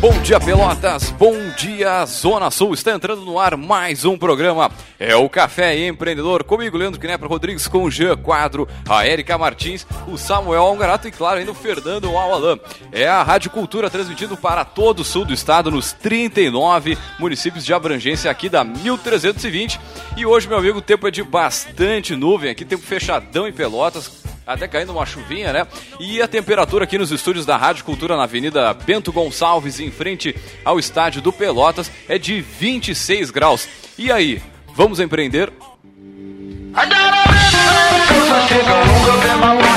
[0.00, 1.10] Bom dia, Pelotas.
[1.10, 2.72] Bom dia, Zona Sul.
[2.72, 4.70] Está entrando no ar mais um programa.
[4.98, 6.42] É o Café Empreendedor.
[6.42, 11.10] Comigo, Leandro Knepper Rodrigues, com o Jean Quadro, a Erika Martins, o Samuel Algarato e,
[11.10, 12.58] claro, ainda o Fernando Alalan.
[12.90, 17.74] É a Rádio Cultura transmitindo para todo o sul do estado, nos 39 municípios de
[17.74, 19.78] abrangência aqui da 1320.
[20.16, 24.19] E hoje, meu amigo, o tempo é de bastante nuvem aqui, tempo fechadão em Pelotas
[24.46, 25.66] até caindo uma chuvinha, né?
[25.98, 30.34] E a temperatura aqui nos estúdios da Rádio Cultura na Avenida Bento Gonçalves, em frente
[30.64, 33.68] ao estádio do Pelotas, é de 26 graus.
[33.98, 34.42] E aí,
[34.74, 35.52] vamos empreender?
[39.56, 39.69] o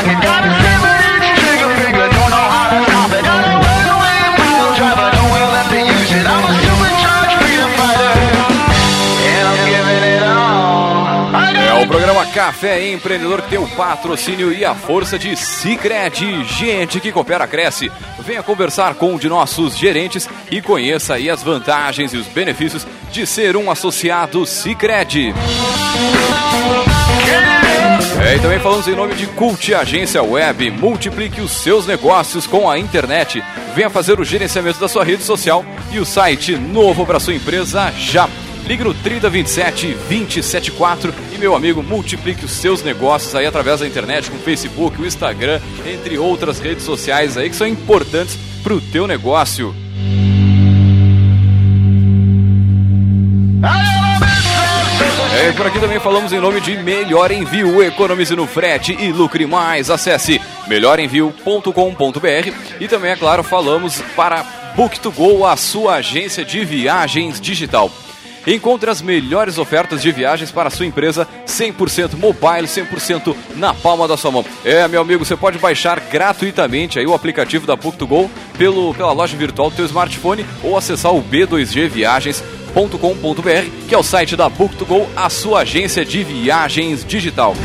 [12.33, 16.43] Café Empreendedor que tem o patrocínio e a força de Cicred.
[16.45, 17.91] Gente que coopera, cresce.
[18.19, 22.87] Venha conversar com um de nossos gerentes e conheça aí as vantagens e os benefícios
[23.12, 25.31] de ser um associado Cicred.
[28.25, 30.71] É, e também falamos em nome de Cult Agência Web.
[30.71, 33.43] Multiplique os seus negócios com a internet.
[33.75, 37.91] Venha fazer o gerenciamento da sua rede social e o site novo para sua empresa
[37.91, 38.27] já.
[38.65, 44.31] Ligue no 3027 274 e meu amigo, multiplique os seus negócios aí através da internet,
[44.31, 48.81] com o Facebook, o Instagram, entre outras redes sociais aí que são importantes para o
[48.81, 49.75] teu negócio.
[55.35, 57.84] É, por aqui também falamos em nome de Melhor Envio.
[57.84, 59.89] Economize no frete e lucre mais.
[59.89, 64.45] Acesse melhorenvio.com.br e também, é claro, falamos para
[64.78, 67.91] Book2Go, a sua agência de viagens digital.
[68.46, 74.08] Encontre as melhores ofertas de viagens para a sua empresa 100% mobile, 100% na palma
[74.08, 74.46] da sua mão.
[74.66, 79.38] É, meu amigo, você pode baixar gratuitamente aí o aplicativo da Book2Go pelo, pela loja
[79.38, 82.44] virtual do seu smartphone ou acessar o B2G Viagens
[82.74, 87.56] com.br, que é o site da Book2Go, a sua agência de viagens digital.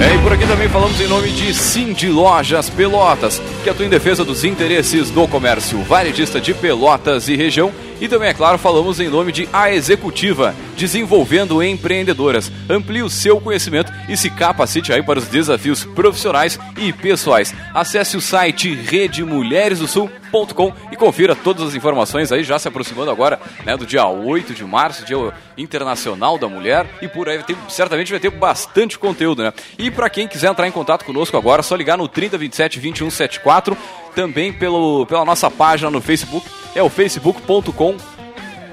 [0.00, 3.88] É, e por aqui também falamos em nome de Cindy Lojas Pelotas, que atua em
[3.88, 7.72] defesa dos interesses do comércio varejista de Pelotas e região.
[8.00, 12.50] E também, é claro, falamos em nome de A Executiva, desenvolvendo empreendedoras.
[12.70, 17.52] Amplie o seu conhecimento e se capacite aí para os desafios profissionais e pessoais.
[17.74, 23.76] Acesse o site redemulheresdosul.com e confira todas as informações aí, já se aproximando agora né,
[23.76, 25.16] do dia 8 de março, Dia
[25.56, 26.86] Internacional da Mulher.
[27.02, 29.52] E por aí tem, certamente vai ter bastante conteúdo, né?
[29.76, 33.76] E para quem quiser entrar em contato conosco agora, é só ligar no 3027 2174,
[34.18, 37.96] também pelo, pela nossa página no Facebook, é o facebook.com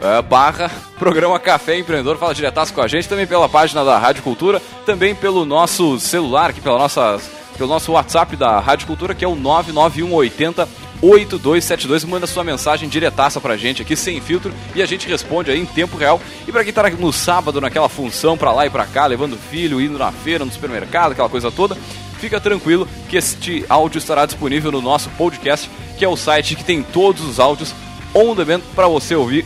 [0.02, 4.24] é, barra programa Café Empreendedor, fala diretaço com a gente, também pela página da Rádio
[4.24, 7.22] Cultura, também pelo nosso celular, aqui pela nossa,
[7.56, 10.68] pelo nosso WhatsApp da Rádio Cultura, que é o 99180
[11.00, 15.60] 8272, manda sua mensagem diretaça pra gente aqui, sem filtro, e a gente responde aí
[15.60, 16.20] em tempo real.
[16.48, 19.80] E para quem tá no sábado, naquela função pra lá e pra cá, levando filho,
[19.80, 21.78] indo na feira, no supermercado, aquela coisa toda,
[22.20, 26.64] fica tranquilo que este áudio estará disponível no nosso podcast, que é o site que
[26.64, 27.74] tem todos os áudios
[28.14, 29.46] on demand para você ouvir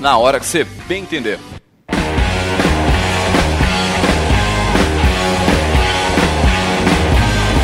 [0.00, 1.38] na hora que você bem entender.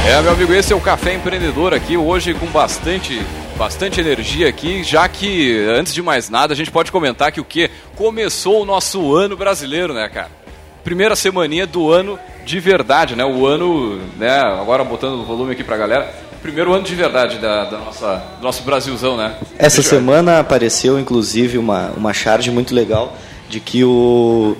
[0.08, 3.20] É, meu amigo, esse é o Café Empreendedor aqui, hoje com bastante,
[3.58, 7.44] bastante energia aqui, já que, antes de mais nada, a gente pode comentar que o
[7.44, 7.68] que?
[7.96, 10.45] Começou o nosso ano brasileiro, né, cara?
[10.86, 13.24] Primeira semaninha do ano de verdade, né?
[13.24, 17.64] O ano, né, agora botando o volume aqui pra galera, primeiro ano de verdade da,
[17.64, 19.34] da nossa, do nosso Brasilzão, né?
[19.58, 23.16] Essa semana apareceu, inclusive, uma, uma charge muito legal
[23.48, 24.56] de que o,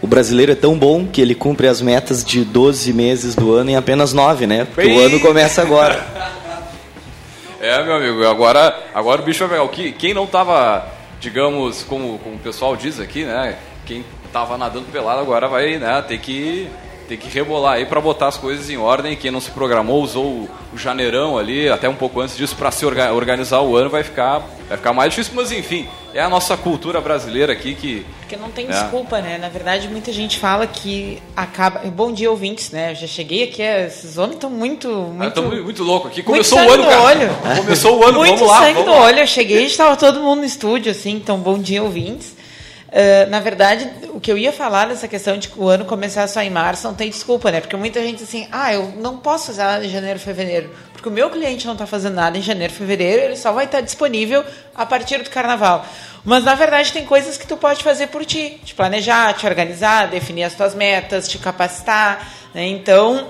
[0.00, 3.70] o brasileiro é tão bom que ele cumpre as metas de 12 meses do ano
[3.70, 4.66] em apenas 9, né?
[4.66, 4.96] Porque Bem...
[4.96, 6.06] o ano começa agora.
[7.60, 9.92] é, meu amigo, agora, agora o bicho vai pegar.
[9.98, 10.86] Quem não tava,
[11.18, 13.56] digamos, como, como o pessoal diz aqui, né?
[13.84, 14.04] Quem
[14.34, 16.68] tava nadando pelado agora vai né, ter que
[17.08, 19.14] tem que rebolar aí para botar as coisas em ordem.
[19.14, 22.84] Quem não se programou usou o janeirão ali, até um pouco antes disso, para se
[22.86, 25.34] organizar o ano, vai ficar, vai ficar mais difícil.
[25.36, 28.06] Mas enfim, é a nossa cultura brasileira aqui que.
[28.20, 28.68] Porque não tem é.
[28.68, 29.36] desculpa, né?
[29.36, 31.80] Na verdade, muita gente fala que acaba.
[31.90, 32.92] Bom dia, ouvintes, né?
[32.92, 34.88] Eu já cheguei aqui, esses homens estão muito.
[34.88, 35.40] muito...
[35.40, 36.22] Ah, muito louco aqui.
[36.22, 37.02] Começou o ano, cara.
[37.02, 37.30] Olho.
[37.58, 38.60] Começou o ano, muito vamos lá.
[38.60, 39.04] sangue vamos no lá.
[39.04, 39.18] olho.
[39.18, 41.10] Eu cheguei e estava todo mundo no estúdio, assim.
[41.10, 42.43] Então, bom dia, ouvintes.
[42.94, 46.28] Uh, na verdade, o que eu ia falar nessa questão de que o ano começar
[46.28, 47.60] só em março não tem desculpa, né?
[47.60, 51.12] Porque muita gente assim, ah, eu não posso fazer nada em janeiro, fevereiro, porque o
[51.12, 54.44] meu cliente não está fazendo nada em janeiro, fevereiro, ele só vai estar disponível
[54.76, 55.84] a partir do carnaval.
[56.24, 60.06] Mas na verdade tem coisas que tu pode fazer por ti, te planejar, te organizar,
[60.06, 62.64] definir as tuas metas, te capacitar, né?
[62.64, 63.26] Então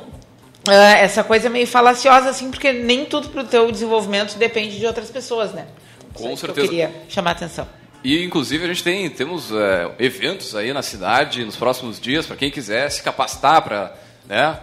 [0.69, 4.79] uh, essa coisa é meio falaciosa assim, porque nem tudo para o teu desenvolvimento depende
[4.79, 5.65] de outras pessoas, né?
[6.13, 6.61] Com certeza.
[6.61, 7.67] eu queria chamar a atenção.
[8.05, 12.37] E inclusive a gente tem temos é, eventos aí na cidade nos próximos dias para
[12.37, 13.97] quem quiser se capacitar para,
[14.29, 14.59] né?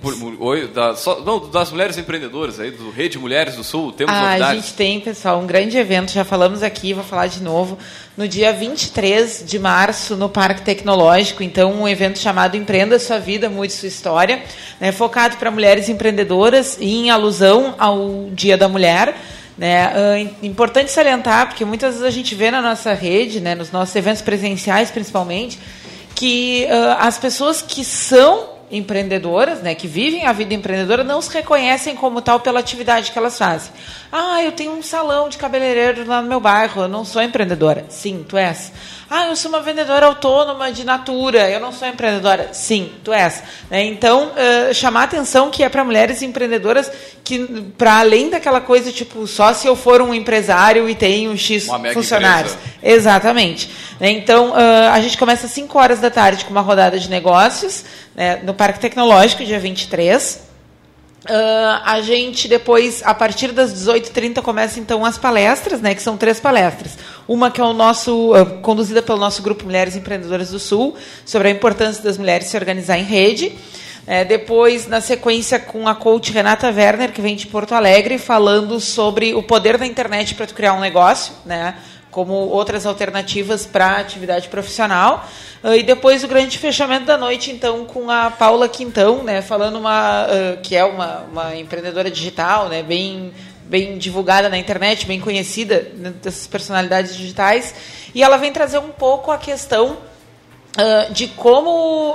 [0.00, 4.20] Por, da, só, não, das mulheres empreendedoras aí do Rede Mulheres do Sul, temos ah,
[4.22, 4.50] novidades.
[4.50, 7.76] A gente tem, pessoal, um grande evento, já falamos aqui, vou falar de novo,
[8.16, 13.50] no dia 23 de março no Parque Tecnológico, então um evento chamado Empreenda Sua Vida,
[13.50, 14.42] Mude Sua História,
[14.80, 19.14] né, focado para mulheres empreendedoras e em alusão ao Dia da Mulher.
[19.56, 19.86] Né?
[19.86, 23.94] Uh, importante salientar, porque muitas vezes a gente vê na nossa rede, né, nos nossos
[23.94, 25.60] eventos presenciais principalmente,
[26.14, 31.32] que uh, as pessoas que são empreendedoras, né, que vivem a vida empreendedora, não se
[31.32, 33.70] reconhecem como tal pela atividade que elas fazem.
[34.10, 37.84] Ah, eu tenho um salão de cabeleireiro lá no meu bairro, eu não sou empreendedora.
[37.88, 38.72] Sim, tu és.
[39.08, 42.50] Ah, eu sou uma vendedora autônoma de Natura, eu não sou empreendedora.
[42.52, 43.42] Sim, tu és.
[43.70, 46.90] Né, então, uh, chamar a atenção que é para mulheres empreendedoras
[47.22, 47.38] que,
[47.76, 52.54] para além daquela coisa, tipo, só se eu for um empresário e tenho X funcionários.
[52.54, 52.76] Empresa.
[52.82, 53.70] Exatamente.
[54.00, 57.08] Né, então, uh, a gente começa às 5 horas da tarde com uma rodada de
[57.10, 57.84] negócios
[58.14, 60.53] né, no Parque Tecnológico, dia 23.
[61.24, 66.18] Uh, a gente depois, a partir das 18h30, começa então as palestras, né, que são
[66.18, 66.98] três palestras.
[67.26, 70.94] Uma que é o nosso, uh, conduzida pelo nosso grupo Mulheres Empreendedoras do Sul,
[71.24, 73.56] sobre a importância das mulheres se organizar em rede.
[74.06, 78.78] É, depois, na sequência, com a coach Renata Werner, que vem de Porto Alegre, falando
[78.78, 81.74] sobre o poder da internet para tu criar um negócio, né?
[82.14, 85.28] Como outras alternativas para atividade profissional.
[85.64, 89.80] Uh, e depois o grande fechamento da noite, então, com a Paula Quintão, né, falando
[89.80, 93.34] uma, uh, que é uma, uma empreendedora digital, né, bem,
[93.64, 97.74] bem divulgada na internet, bem conhecida né, dessas personalidades digitais.
[98.14, 99.96] E ela vem trazer um pouco a questão
[100.78, 102.14] uh, de como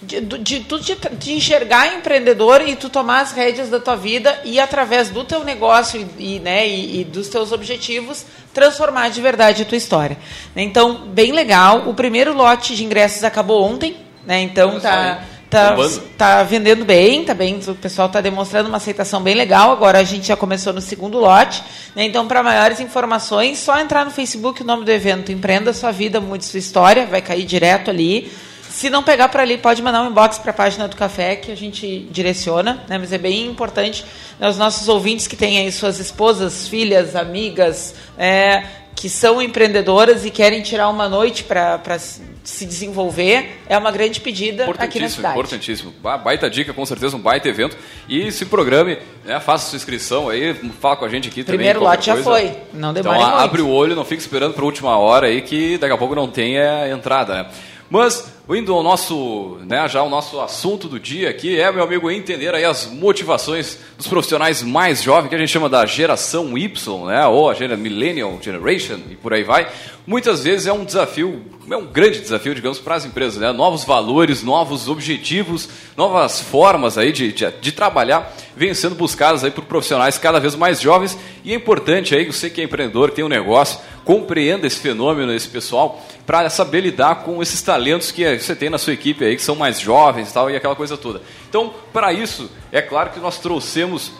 [0.00, 4.60] de, de, de, de, enxergar empreendedor e tu tomar as rédeas da tua vida e
[4.60, 8.24] através do teu negócio e, e né, e, e, dos teus objetivos
[8.58, 10.18] transformar de verdade a tua história.
[10.56, 11.88] Então, bem legal.
[11.88, 13.96] O primeiro lote de ingressos acabou ontem,
[14.26, 14.40] né?
[14.40, 15.74] Então tá tá,
[16.16, 19.72] tá vendendo bem, tá bem, o pessoal está demonstrando uma aceitação bem legal.
[19.72, 21.62] Agora a gente já começou no segundo lote.
[21.94, 22.04] Né?
[22.04, 26.20] Então, para maiores informações, só entrar no Facebook o nome do evento, Empreenda Sua Vida,
[26.20, 28.30] Mude Sua História, vai cair direto ali.
[28.78, 31.50] Se não pegar para ali, pode mandar um inbox para a página do café que
[31.50, 32.96] a gente direciona, né?
[32.96, 34.06] Mas é bem importante
[34.38, 38.62] né, os nossos ouvintes que têm aí suas esposas, filhas, amigas, é,
[38.94, 44.70] que são empreendedoras e querem tirar uma noite para se desenvolver, é uma grande pedida
[44.78, 45.34] aqui na cidade.
[45.34, 47.76] Importantíssimo, baita dica, com certeza um baita evento.
[48.08, 51.98] E se programe, né, faça sua inscrição aí, fala com a gente aqui Primeiro também.
[52.04, 53.42] Primeiro lote já foi, não demora então, muito.
[53.42, 56.28] abre o olho, não fique esperando para última hora aí que daqui a pouco não
[56.28, 57.50] tenha entrada, né?
[57.90, 62.10] Mas, indo ao nosso, né, já o nosso assunto do dia aqui, é, meu amigo,
[62.10, 67.06] entender aí as motivações dos profissionais mais jovens, que a gente chama da geração Y,
[67.06, 69.70] né, ou a Millennial Generation, e por aí vai.
[70.06, 73.52] Muitas vezes é um desafio, é um grande desafio, digamos, para as empresas, né?
[73.52, 79.52] Novos valores, novos objetivos, novas formas aí de, de, de trabalhar, vêm sendo buscadas aí
[79.52, 83.24] por profissionais cada vez mais jovens, e é importante aí, você que é empreendedor, tem
[83.24, 88.56] um negócio, compreenda esse fenômeno, esse pessoal, para saber lidar com esses talentos que você
[88.56, 91.22] tem na sua equipe aí, que são mais jovens e tal, e aquela coisa toda.
[91.48, 94.10] Então, para isso, é claro que nós trouxemos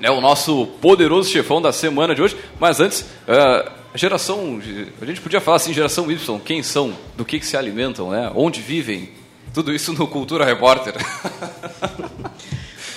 [0.00, 4.60] né, o nosso poderoso chefão da semana de hoje, mas antes, uh, geração,
[5.02, 8.30] a gente podia falar assim, geração Y, quem são, do que, que se alimentam, né,
[8.36, 9.10] onde vivem,
[9.52, 10.94] tudo isso no Cultura Repórter.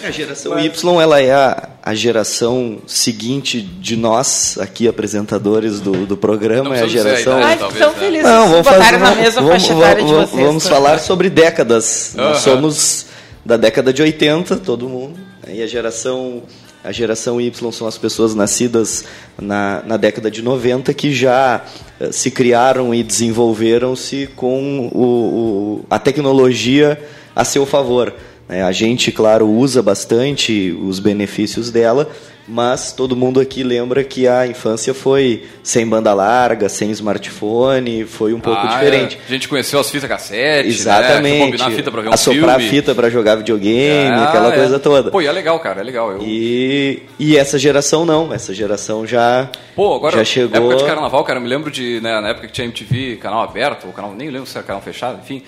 [0.04, 0.66] A geração Mas...
[0.66, 6.70] Y ela é a, a, geração seguinte de nós aqui apresentadores do, do programa.
[6.70, 7.38] Não é a geração.
[7.38, 8.00] Ai, talvez, tão né?
[8.00, 8.24] felizes.
[8.24, 10.46] Não, vamos fazer, na mesma vamos, vamos, de vocês.
[10.46, 12.14] Vamos falar sobre décadas.
[12.14, 12.24] Uh -huh.
[12.30, 13.06] Nós somos
[13.44, 15.18] da década de 80, todo mundo.
[15.48, 16.44] E a geração
[16.84, 19.04] a geração Y são as pessoas nascidas
[19.38, 21.62] na, na década de 90 que já
[22.00, 26.98] uh, se criaram e desenvolveram-se com o, o, a tecnologia
[27.36, 28.14] a seu favor.
[28.48, 28.64] Né?
[28.64, 32.10] A gente, claro, usa bastante os benefícios dela,
[32.48, 38.34] mas todo mundo aqui lembra que a infância foi sem banda larga, sem smartphone, foi
[38.34, 39.18] um pouco Ah, diferente.
[39.22, 39.26] é.
[39.28, 40.74] A gente conheceu as fitas cassete, Né?
[40.74, 41.40] Exatamente.
[41.46, 42.70] Combinar a fita pra ver um Assoprar filme.
[42.70, 44.58] fita para jogar videogame, Ah, aquela é.
[44.58, 45.12] coisa toda.
[45.12, 46.10] Pô, e é legal, cara, é legal.
[46.14, 46.20] Eu...
[46.22, 50.56] E, e essa geração não, essa geração já, Pô, agora, já chegou.
[50.58, 53.42] época de carnaval, cara, eu me lembro de, né, na época que tinha MTV, canal
[53.42, 55.44] aberto, ou canal, nem lembro se era canal fechado, enfim.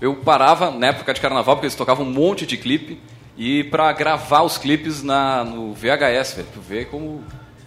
[0.00, 3.00] Eu parava na época de carnaval, porque eles tocavam um monte de clipe,
[3.36, 7.22] e pra gravar os clipes na, no VHS, velho, tu vê como...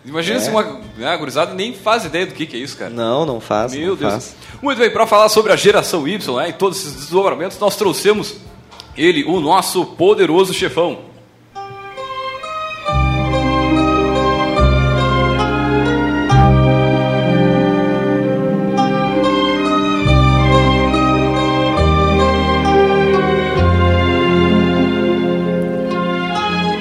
[0.05, 0.39] Imagina É.
[0.39, 0.63] se uma
[0.98, 2.89] né, gurizada nem faz ideia do que, que é isso, cara.
[2.89, 3.74] Não, não faz.
[3.74, 4.12] Meu não Deus.
[4.12, 4.36] faz.
[4.62, 8.38] Muito bem, para falar sobre a geração Y né, e todos esses desdobramentos, nós trouxemos
[8.98, 11.00] ele, o nosso poderoso chefão.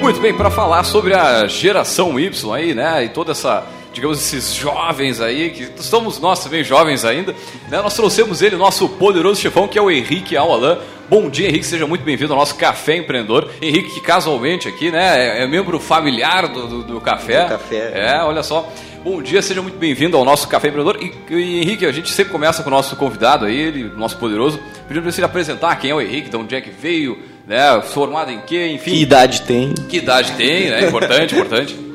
[0.09, 3.63] Muito bem, para falar sobre a geração Y aí, né, e toda essa,
[3.93, 7.35] digamos, esses jovens aí, que somos nós também jovens ainda,
[7.69, 10.79] né, nós trouxemos ele, o nosso poderoso chefão, que é o Henrique Alalan.
[11.07, 13.51] Bom dia, Henrique, seja muito bem-vindo ao nosso Café Empreendedor.
[13.61, 17.43] Henrique, que casualmente aqui, né, é, é membro familiar do, do, do café.
[17.43, 17.91] Do café.
[17.93, 18.67] É, olha só.
[19.03, 21.01] Bom dia, seja muito bem-vindo ao nosso Café Empreendedor.
[21.01, 24.59] E, e, Henrique, a gente sempre começa com o nosso convidado aí, ele, nosso poderoso,
[24.87, 28.31] pedindo para você apresentar quem é o Henrique, de onde é que veio, né, formado
[28.31, 28.91] em quê, enfim.
[28.91, 29.73] Que idade tem?
[29.89, 30.87] Que idade tem, né?
[30.87, 31.75] Importante, importante.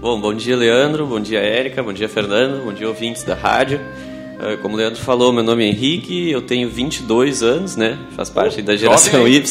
[0.00, 1.06] Bom, bom dia, Leandro.
[1.06, 1.82] Bom dia, Érica.
[1.82, 2.62] Bom dia, Fernando.
[2.62, 3.80] Bom dia, ouvintes da rádio.
[4.38, 7.98] Eh, Como o Leandro falou, meu nome é Henrique, eu tenho 22 anos, né?
[8.14, 9.32] Faz parte da geração jovem.
[9.36, 9.42] Y.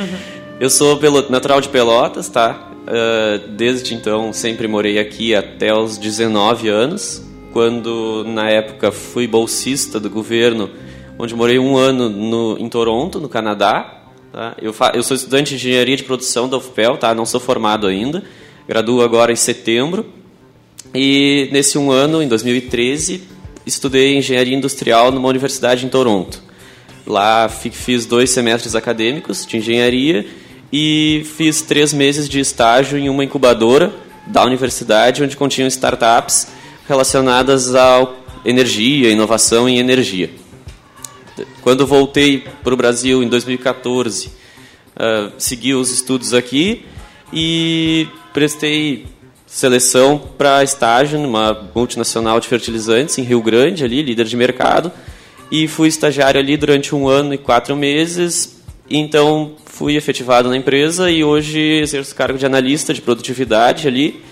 [0.58, 2.70] eu sou pelo- natural de Pelotas, tá?
[2.86, 10.00] Eh, Desde então sempre morei aqui até os 19 anos, quando na época fui bolsista
[10.00, 10.70] do governo,
[11.18, 14.00] onde morei um ano no, em Toronto, no Canadá.
[14.34, 14.56] Tá?
[14.60, 17.14] Eu, eu sou estudante de engenharia de produção da UFPEL, tá?
[17.14, 18.24] Não sou formado ainda.
[18.66, 20.04] Graduo agora em setembro.
[20.92, 23.22] E nesse um ano, em 2013,
[23.64, 26.42] estudei engenharia industrial numa universidade em Toronto.
[27.06, 30.26] Lá fi- fiz dois semestres acadêmicos de engenharia
[30.72, 33.92] e fiz três meses de estágio em uma incubadora
[34.26, 36.48] da universidade, onde continham startups
[36.88, 38.04] relacionadas à
[38.44, 40.28] energia, inovação em energia.
[41.60, 44.30] Quando voltei para o Brasil em 2014,
[44.96, 46.84] ah, segui os estudos aqui
[47.32, 49.06] e prestei
[49.46, 54.90] seleção para estágio numa multinacional de fertilizantes em Rio Grande, ali, líder de mercado,
[55.50, 58.60] e fui estagiário ali durante um ano e quatro meses.
[58.88, 64.22] Então fui efetivado na empresa e hoje exerço cargo de analista de produtividade ali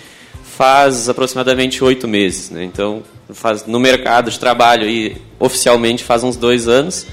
[0.43, 2.63] faz aproximadamente oito meses, né?
[2.65, 3.03] Então
[3.35, 7.07] faz no mercado de trabalho aí oficialmente faz uns dois anos,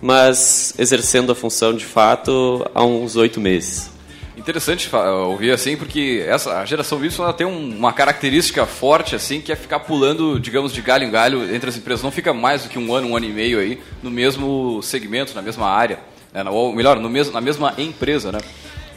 [0.00, 3.90] mas exercendo a função de fato há uns oito meses.
[4.36, 4.88] Interessante
[5.26, 9.52] ouvir assim, porque essa a geração Y ela tem um- uma característica forte assim, que
[9.52, 12.02] é ficar pulando, digamos, de galho em galho entre as empresas.
[12.02, 15.34] Não fica mais do que um ano, um ano e meio aí no mesmo segmento,
[15.34, 15.98] na mesma área,
[16.32, 16.42] né?
[16.48, 18.38] Ou melhor, no mesmo, na mesma empresa, né?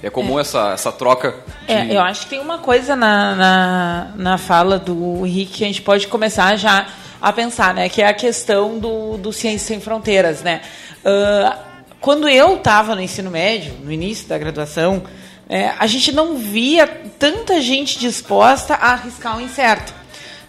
[0.03, 1.33] É comum essa, essa troca.
[1.65, 1.71] De...
[1.71, 5.67] É, eu acho que tem uma coisa na, na, na fala do Henrique que a
[5.67, 6.87] gente pode começar já
[7.21, 7.87] a pensar, né?
[7.87, 10.59] Que é a questão do, do Ciência Sem Fronteiras, né?
[11.05, 11.57] Ah,
[12.01, 15.03] quando eu estava no ensino médio, no início da graduação,
[15.47, 16.85] é, a gente não via
[17.17, 19.93] tanta gente disposta a arriscar o incerto.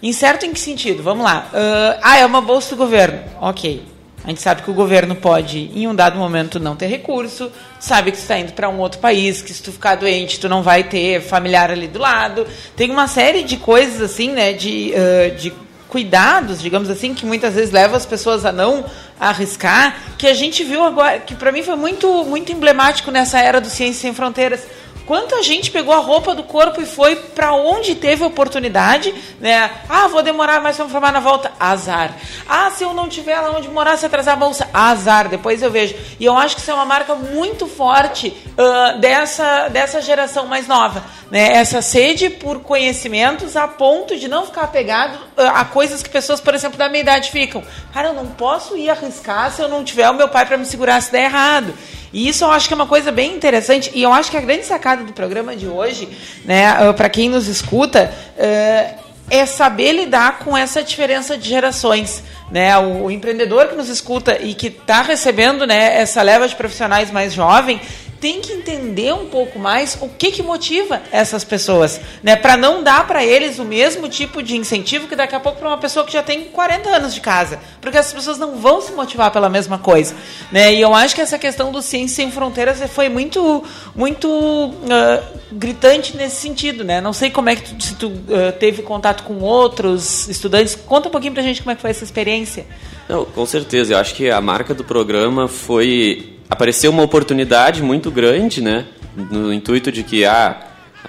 [0.03, 1.01] Incerto em que sentido?
[1.01, 1.49] Vamos lá.
[1.53, 3.21] Ah, ah, é uma bolsa do governo.
[3.39, 3.94] Ok.
[4.25, 8.11] A gente sabe que o governo pode, em um dado momento, não ter recurso, sabe
[8.11, 10.83] que está indo para um outro país, que se tu ficar doente, tu não vai
[10.83, 12.47] ter familiar ali do lado.
[12.75, 15.53] Tem uma série de coisas assim, né, de, ah, de
[15.87, 18.83] cuidados, digamos assim, que muitas vezes levam as pessoas a não
[19.19, 23.61] arriscar, que a gente viu agora, que para mim foi muito, muito emblemático nessa era
[23.61, 24.61] do Ciência Sem Fronteiras.
[25.05, 29.69] Quanta gente pegou a roupa do corpo e foi para onde teve oportunidade, né?
[29.87, 31.51] Ah, vou demorar para me formar na volta.
[31.59, 32.11] Azar.
[32.49, 34.67] Ah, se eu não tiver lá onde morar, se atrasar a bolsa.
[34.73, 35.29] Azar.
[35.29, 35.95] Depois eu vejo.
[36.19, 40.67] E eu acho que isso é uma marca muito forte ah, dessa, dessa geração mais
[40.67, 41.03] nova.
[41.29, 41.53] Né?
[41.53, 46.41] Essa sede por conhecimentos a ponto de não ficar apegado ah, a coisas que pessoas,
[46.41, 47.63] por exemplo, da minha idade ficam.
[47.93, 50.65] Cara, eu não posso ir arriscar se eu não tiver o meu pai para me
[50.65, 51.73] segurar se der errado.
[52.15, 53.91] E isso eu acho que é uma coisa bem interessante.
[53.93, 56.07] E eu acho que a grande sacada do programa de hoje,
[56.45, 58.93] né, para quem nos escuta, eh,
[59.29, 62.23] é saber lidar com essa diferença de gerações.
[62.49, 62.77] Né?
[62.77, 67.11] O, o empreendedor que nos escuta e que está recebendo né, essa leva de profissionais
[67.11, 67.81] mais jovem
[68.25, 72.35] tem que entender um pouco mais o que, que motiva essas pessoas, né?
[72.35, 75.67] Para não dar para eles o mesmo tipo de incentivo que daqui a pouco para
[75.67, 78.91] uma pessoa que já tem 40 anos de casa, porque as pessoas não vão se
[78.93, 80.15] motivar pela mesma coisa,
[80.51, 80.73] né?
[80.73, 83.63] E eu acho que essa questão do Ciência Sem Fronteiras foi muito,
[83.95, 86.99] muito uh, gritante nesse sentido, né?
[86.99, 91.09] Não sei como é que tu, se tu uh, teve contato com outros estudantes, conta
[91.09, 92.65] um pouquinho para a gente como é que foi essa experiência.
[93.07, 93.93] Não, com certeza.
[93.93, 98.85] Eu acho que a marca do programa foi apareceu uma oportunidade muito grande, né?
[99.15, 100.57] No intuito de que ah,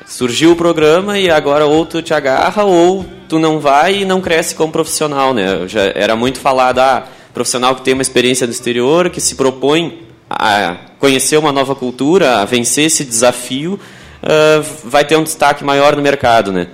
[0.06, 4.20] surgiu o programa e agora ou tu te agarra ou tu não vai e não
[4.20, 5.66] cresce como profissional, né?
[5.66, 10.06] Já era muito falado, ah, profissional que tem uma experiência no exterior, que se propõe
[10.28, 13.74] a conhecer uma nova cultura, a vencer esse desafio,
[14.22, 16.68] uh, vai ter um destaque maior no mercado, né?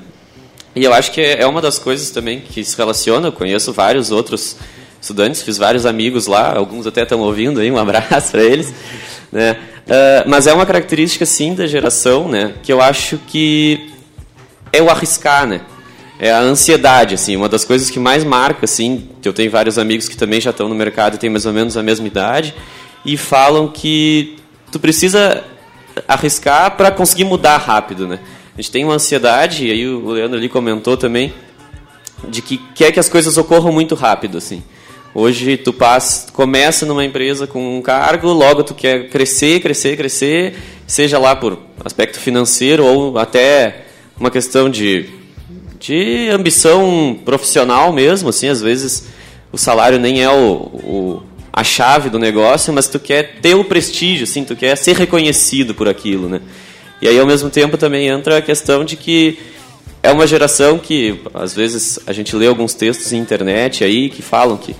[0.74, 4.10] E eu acho que é uma das coisas também que se relaciona, eu conheço vários
[4.10, 4.56] outros
[5.02, 8.72] estudantes, fiz vários amigos lá, alguns até estão ouvindo aí, um abraço para eles.
[9.32, 9.52] Né?
[9.52, 12.54] Uh, mas é uma característica, sim, da geração, né?
[12.62, 13.90] que eu acho que
[14.72, 15.60] é o arriscar, né?
[16.18, 20.08] É a ansiedade, assim, uma das coisas que mais marca, assim, eu tenho vários amigos
[20.08, 22.54] que também já estão no mercado e têm mais ou menos a mesma idade,
[23.04, 24.36] e falam que
[24.70, 25.42] tu precisa
[26.06, 28.20] arriscar para conseguir mudar rápido, né?
[28.56, 31.34] A gente tem uma ansiedade, e aí o Leandro ali comentou também,
[32.28, 34.62] de que quer que as coisas ocorram muito rápido, assim.
[35.14, 40.54] Hoje tu passa, começa numa empresa com um cargo, logo tu quer crescer, crescer, crescer,
[40.86, 43.84] seja lá por aspecto financeiro ou até
[44.18, 45.10] uma questão de,
[45.78, 49.08] de ambição profissional mesmo, assim, às vezes
[49.52, 53.64] o salário nem é o, o, a chave do negócio, mas tu quer ter o
[53.64, 56.40] prestígio, assim, tu quer ser reconhecido por aquilo, né?
[57.02, 59.38] E aí ao mesmo tempo também entra a questão de que
[60.02, 64.22] é uma geração que às vezes a gente lê alguns textos em internet aí que
[64.22, 64.74] falam que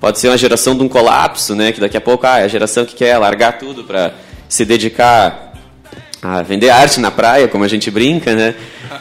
[0.00, 1.72] Pode ser uma geração de um colapso, né?
[1.72, 4.14] Que daqui a pouco ah, é a geração que quer largar tudo para
[4.48, 5.52] se dedicar
[6.22, 8.54] a vender arte na praia, como a gente brinca, né?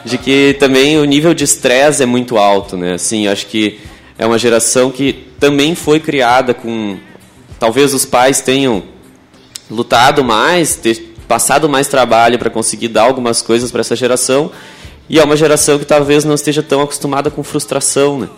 [0.04, 2.94] De que também o nível de estresse é muito alto, né?
[2.94, 3.80] Assim, acho que
[4.18, 6.98] é uma geração que também foi criada com
[7.60, 8.84] talvez os pais tenham
[9.70, 14.52] lutado mais, ter passado mais trabalho para conseguir dar algumas coisas para essa geração,
[15.10, 18.30] e é uma geração que talvez não esteja tão acostumada com frustração, né?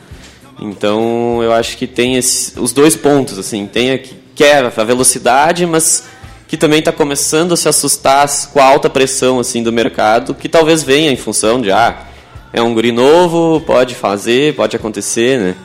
[0.59, 4.83] Então eu acho que tem esse, os dois pontos, assim, tem a que quer a
[4.83, 6.03] velocidade, mas
[6.47, 10.49] que também está começando a se assustar com a alta pressão assim do mercado, que
[10.49, 12.07] talvez venha em função de ah,
[12.51, 15.55] é um guri novo, pode fazer, pode acontecer, né?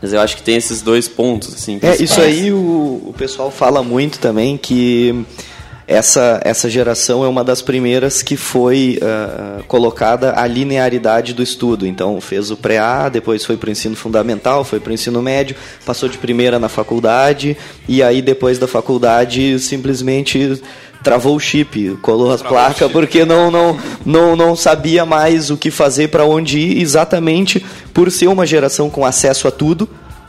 [0.00, 1.80] Mas eu acho que tem esses dois pontos assim.
[1.82, 5.24] É, isso aí o, o pessoal fala muito também que
[5.88, 11.86] essa, essa geração é uma das primeiras que foi uh, colocada a linearidade do estudo.
[11.86, 15.56] Então, fez o pré-A, depois foi para o ensino fundamental, foi para o ensino médio,
[15.86, 17.56] passou de primeira na faculdade,
[17.88, 20.62] e aí depois da faculdade simplesmente
[21.02, 25.70] travou o chip, colou as placas porque não, não, não, não sabia mais o que
[25.70, 29.88] fazer, para onde ir, exatamente por ser uma geração com acesso a tudo,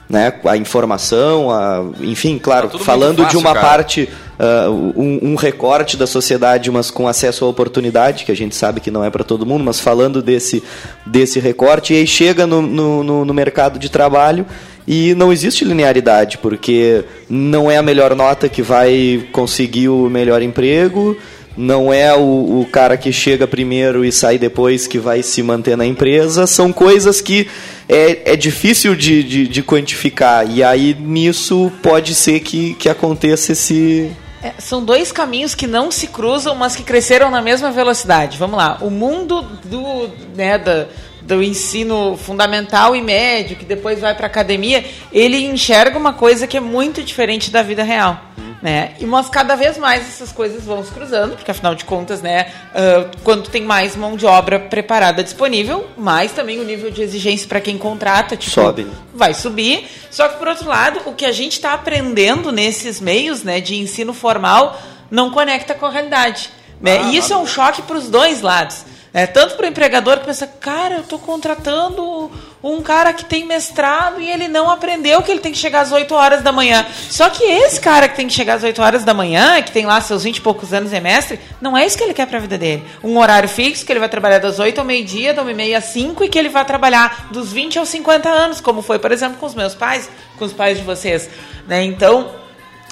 [0.09, 3.65] né, a informação, a, enfim, claro, tá falando fácil, de uma cara.
[3.65, 8.55] parte uh, um, um, recorte da sociedade, mas com acesso à oportunidade, que a gente
[8.55, 10.63] sabe que não é para todo mundo, mas falando desse,
[11.05, 14.47] desse recorte, e aí chega no, no, no mercado de trabalho
[14.87, 20.41] e não existe linearidade, porque não é a melhor nota que vai conseguir o melhor
[20.41, 21.15] emprego,
[21.57, 25.75] não é o, o, cara que chega primeiro e sai depois que vai se manter
[25.75, 27.47] na empresa, são coisas que
[27.87, 33.51] é, é difícil de, de, de quantificar, e aí nisso pode ser que, que aconteça
[33.51, 38.37] esse, é, são dois caminhos que não se cruzam, mas que cresceram na mesma velocidade.
[38.37, 38.77] Vamos lá.
[38.79, 40.87] O mundo do, né, da,
[41.21, 46.55] do ensino fundamental e médio, que depois vai para academia, ele enxerga uma coisa que
[46.55, 48.19] é muito diferente da vida real.
[48.61, 48.93] Né?
[48.99, 52.51] E mas cada vez mais essas coisas vão se cruzando, porque afinal de contas, né,
[52.71, 57.47] uh, quando tem mais mão de obra preparada disponível, mais também o nível de exigência
[57.47, 59.87] para quem contrata tipo, sobe, vai subir.
[60.11, 63.75] Só que por outro lado, o que a gente está aprendendo nesses meios, né, de
[63.75, 64.77] ensino formal,
[65.09, 66.49] não conecta com a realidade.
[66.81, 66.97] Né?
[66.97, 68.83] Ah, e isso é um choque para os dois lados.
[69.11, 73.43] É, tanto para o empregador que pensa, cara, eu estou contratando um cara que tem
[73.43, 76.85] mestrado e ele não aprendeu que ele tem que chegar às 8 horas da manhã.
[77.09, 79.85] Só que esse cara que tem que chegar às 8 horas da manhã, que tem
[79.85, 82.37] lá seus 20 e poucos anos de mestre, não é isso que ele quer para
[82.37, 82.85] a vida dele.
[83.03, 86.23] Um horário fixo, que ele vai trabalhar das 8 ao meio-dia, da 1 às 5
[86.23, 89.45] e que ele vai trabalhar dos 20 aos 50 anos, como foi, por exemplo, com
[89.47, 91.27] os meus pais, com os pais de vocês.
[91.67, 91.83] Né?
[91.83, 92.29] Então,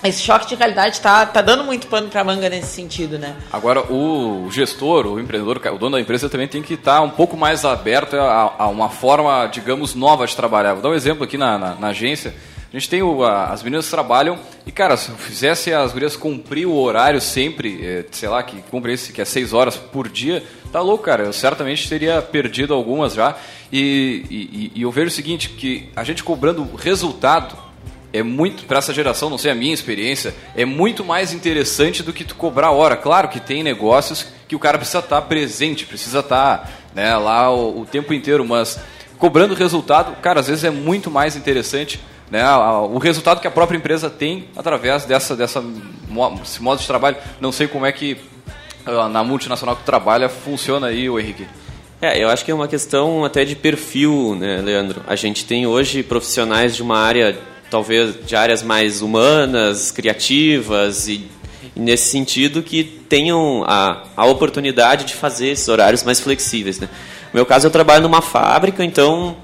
[0.04, 3.36] esse choque de realidade está tá dando muito pano para manga nesse sentido, né?
[3.52, 7.10] Agora, o gestor, o empreendedor, o dono da empresa também tem que estar tá um
[7.10, 10.74] pouco mais aberto a, a, uma forma, digamos, nova de trabalhar.
[10.74, 12.36] Vou dar um exemplo aqui na, na, na agência.
[12.72, 16.68] A gente tem o, a, as meninas trabalham e, cara, se fizesse as gurias cumprir
[16.68, 20.44] o horário sempre, é, sei lá, que cumpre esse, que é seis horas por dia,
[20.72, 21.24] tá louco, cara.
[21.24, 23.36] Eu certamente teria perdido algumas já.
[23.72, 27.67] E, e, e eu vejo o seguinte, que a gente cobrando resultado
[28.14, 32.14] é muito, para essa geração, não sei a minha experiência, é muito mais interessante do
[32.14, 32.96] que tu cobrar hora.
[32.96, 37.16] Claro que tem negócios que o cara precisa estar tá presente, precisa estar tá, né,
[37.18, 38.80] lá o, o tempo inteiro, mas
[39.18, 42.44] cobrando resultado, cara, às vezes é muito mais interessante né,
[42.90, 45.64] o resultado que a própria empresa tem através dessa, dessa
[46.44, 47.18] esse modo de trabalho.
[47.40, 48.18] Não sei como é que
[48.86, 51.48] ah, na multinacional que trabalha funciona aí, o Henrique.
[52.02, 55.02] É, eu acho que é uma questão até de perfil, né, Leandro?
[55.08, 57.38] A gente tem hoje profissionais de uma área,
[57.70, 61.26] talvez de áreas mais humanas, criativas e,
[61.76, 66.90] e nesse sentido que tenham a, a oportunidade de fazer esses horários mais flexíveis, né?
[67.34, 69.36] No meu caso, eu trabalho numa fábrica, então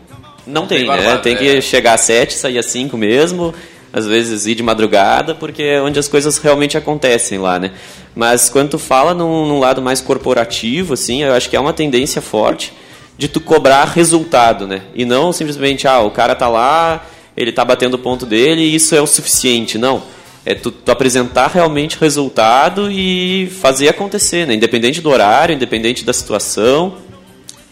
[0.46, 1.18] não tem, né?
[1.18, 1.62] Tem que é.
[1.62, 3.54] chegar às sete, sair às cinco mesmo,
[3.92, 7.72] às vezes ir de madrugada, porque é onde as coisas realmente acontecem lá, né?
[8.16, 11.74] Mas quando tu fala num, num lado mais corporativo, assim, eu acho que é uma
[11.74, 12.74] tendência forte
[13.18, 14.84] de tu cobrar resultado, né?
[14.96, 17.06] E não simplesmente, ah, o cara tá lá,
[17.36, 19.78] ele tá batendo o ponto dele e isso é o suficiente.
[19.78, 20.04] Não.
[20.46, 24.54] É tu, tu, apresentar realmente resultado e fazer acontecer, né?
[24.54, 26.98] Independente do horário, independente da situação.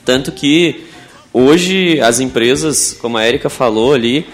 [0.05, 0.85] Tanto que
[1.33, 4.25] Hoje, as empresas, como a Erika falou ali,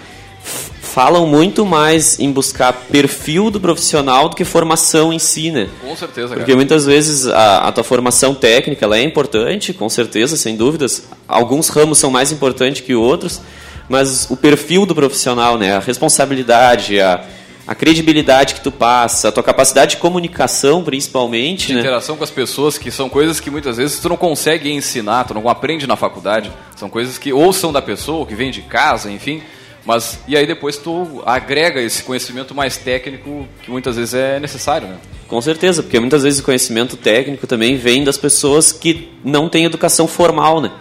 [0.81, 5.69] falam muito mais em buscar perfil do profissional do que formação em si, né?
[5.79, 10.55] Com certeza, Porque muitas vezes a, a, tua formação técnica é importante, com certeza, sem
[10.55, 11.03] dúvidas.
[11.27, 13.41] Alguns ramos são mais importantes que outros,
[13.89, 15.75] mas o perfil do profissional, né?
[15.75, 17.23] A responsabilidade, a,
[17.65, 21.67] a credibilidade que tu passa, a tua capacidade de comunicação, principalmente.
[21.67, 21.79] De né?
[21.79, 25.33] interação com as pessoas, que são coisas que muitas vezes tu não consegue ensinar, tu
[25.33, 26.51] não aprende na faculdade.
[26.75, 29.41] São coisas que ou são da pessoa, ou que vem de casa, enfim.
[29.85, 34.87] Mas, e aí depois tu agrega esse conhecimento mais técnico que muitas vezes é necessário,
[34.87, 34.97] né?
[35.29, 39.63] Com certeza, porque muitas vezes o conhecimento técnico também vem das pessoas que não têm
[39.63, 40.71] educação formal, né?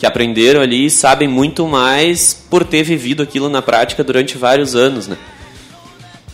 [0.00, 4.74] Que aprenderam ali e sabem muito mais por ter vivido aquilo na prática durante vários
[4.74, 5.16] anos, né?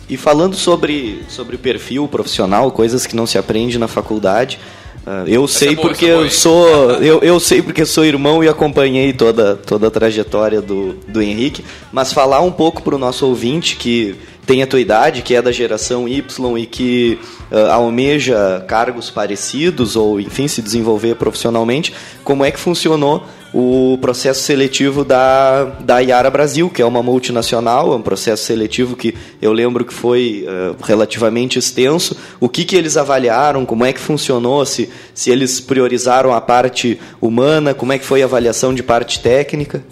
[0.09, 4.57] E falando sobre, sobre perfil profissional, coisas que não se aprende na faculdade,
[5.05, 8.05] uh, eu Essa sei é boa, porque é eu sou eu, eu sei porque sou
[8.05, 12.95] irmão e acompanhei toda, toda a trajetória do, do Henrique, mas falar um pouco para
[12.95, 17.19] o nosso ouvinte que tem a tua idade, que é da geração Y e que
[17.51, 24.41] uh, almeja cargos parecidos ou enfim se desenvolver profissionalmente, como é que funcionou o processo
[24.41, 29.53] seletivo da, da Iara Brasil, que é uma multinacional, é um processo seletivo que eu
[29.53, 32.17] lembro que foi uh, relativamente extenso.
[32.39, 36.99] O que, que eles avaliaram, como é que funcionou, se, se eles priorizaram a parte
[37.21, 39.83] humana, como é que foi a avaliação de parte técnica?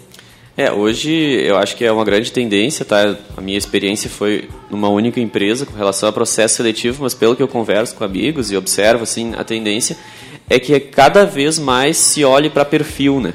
[0.56, 3.14] É, hoje eu acho que é uma grande tendência, tá?
[3.36, 7.42] A minha experiência foi numa única empresa com relação ao processo seletivo, mas pelo que
[7.42, 9.98] eu converso com amigos e observo, assim, a tendência
[10.48, 13.34] é que cada vez mais se olhe para perfil, né?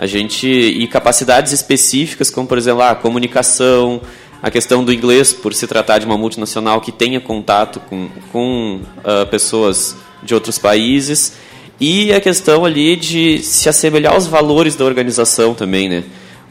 [0.00, 4.00] A gente e capacidades específicas, como por exemplo a comunicação,
[4.42, 8.80] a questão do inglês, por se tratar de uma multinacional que tenha contato com, com
[9.00, 11.34] uh, pessoas de outros países,
[11.78, 16.04] e a questão ali de se assemelhar aos valores da organização também, né?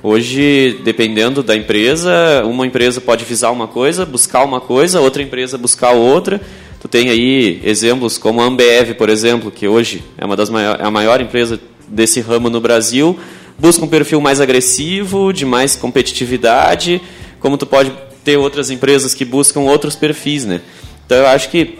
[0.03, 5.57] Hoje, dependendo da empresa, uma empresa pode visar uma coisa, buscar uma coisa, outra empresa
[5.57, 6.39] buscar outra.
[6.79, 10.79] Tu tem aí exemplos como a Ambev, por exemplo, que hoje é uma das maior,
[10.79, 13.19] é a maior empresa desse ramo no Brasil,
[13.59, 17.01] busca um perfil mais agressivo, de mais competitividade,
[17.39, 17.91] como tu pode
[18.23, 20.61] ter outras empresas que buscam outros perfis, né?
[21.05, 21.79] Então eu acho que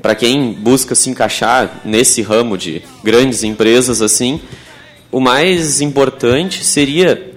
[0.00, 4.40] para quem busca se encaixar nesse ramo de grandes empresas assim,
[5.10, 7.32] o mais importante seria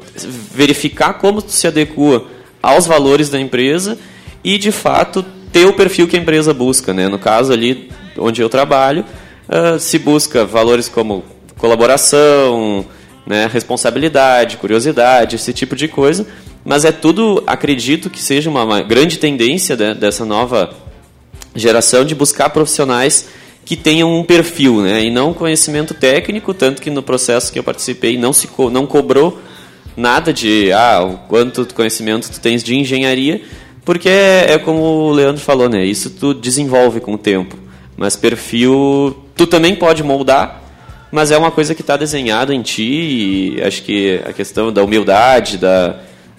[0.53, 2.25] verificar como tu se adequa
[2.61, 3.97] aos valores da empresa
[4.43, 7.07] e de fato ter o perfil que a empresa busca, né?
[7.07, 9.05] No caso ali onde eu trabalho,
[9.47, 11.23] uh, se busca valores como
[11.57, 12.85] colaboração,
[13.27, 16.25] né, responsabilidade, curiosidade, esse tipo de coisa.
[16.63, 20.73] Mas é tudo, acredito que seja uma, grande tendência dessa nova
[21.53, 23.27] geração de buscar profissionais
[23.65, 27.63] que tenham um perfil, né, e não conhecimento técnico, tanto que no processo que eu
[27.63, 29.41] participei não se co não cobrou
[29.95, 33.41] nada de ah, o quanto conhecimento tu tens de engenharia,
[33.83, 37.57] porque é, é como o Leandro falou, né, isso tu desenvolve com o tempo.
[37.97, 40.63] Mas perfil tu também pode moldar,
[41.11, 44.83] mas é uma coisa que está desenhada em ti e acho que a questão da
[44.83, 45.95] humildade, da,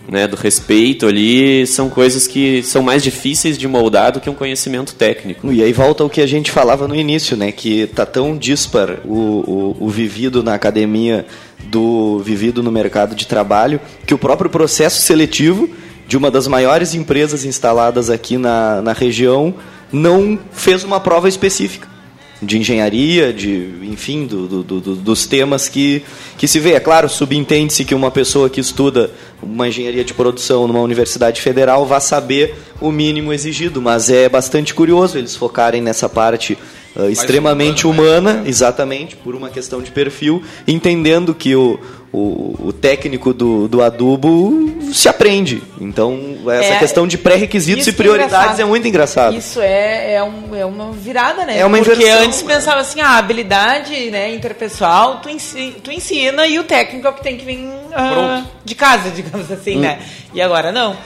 [0.09, 4.35] né, do respeito ali, são coisas que são mais difíceis de moldar do que um
[4.35, 5.51] conhecimento técnico.
[5.53, 9.01] E aí volta o que a gente falava no início, né, que tá tão dispar
[9.05, 11.27] o, o, o vivido na academia
[11.65, 15.69] do vivido no mercado de trabalho, que o próprio processo seletivo
[16.07, 19.55] de uma das maiores empresas instaladas aqui na, na região
[19.91, 21.98] não fez uma prova específica
[22.41, 26.03] de engenharia, de enfim, do, do, do, dos temas que,
[26.37, 26.73] que se vê.
[26.73, 29.11] É claro, subentende-se que uma pessoa que estuda
[29.43, 34.73] uma engenharia de produção numa universidade federal vá saber o mínimo exigido, mas é bastante
[34.73, 36.57] curioso eles focarem nessa parte
[36.97, 41.79] uh, extremamente humana, humana exatamente, por uma questão de perfil, entendendo que o,
[42.13, 45.63] o, o técnico do, do adubo se aprende.
[45.81, 49.37] Então, essa é, questão de pré-requisitos e é prioridades é, é, muito engraçado.
[49.37, 51.59] Isso é, é, um, é uma virada, né?
[51.59, 52.55] É uma Porque inversão, antes né?
[52.55, 57.11] pensava assim, a ah, habilidade né, interpessoal tu ensina, tu ensina e o técnico é
[57.11, 59.81] o que tem que vir uh, de casa, digamos assim, hum.
[59.81, 59.99] né?
[60.33, 60.97] E agora não.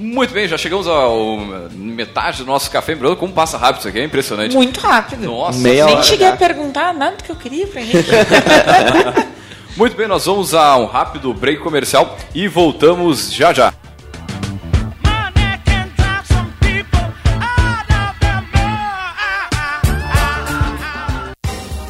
[0.00, 1.06] Muito bem, já chegamos a
[1.74, 4.56] metade do nosso café em Como passa rápido isso aqui, é impressionante.
[4.56, 5.26] Muito rápido.
[5.26, 8.08] Nossa, Meia nem cheguei a perguntar nada do que eu queria pra gente.
[9.76, 13.74] Muito bem, nós vamos a um rápido break comercial e voltamos já já.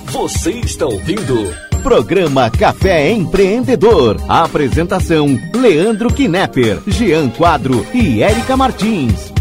[0.07, 4.17] Você está ouvindo Programa Café Empreendedor.
[4.29, 9.33] A apresentação: Leandro Knepper, Jean Quadro e Érica Martins.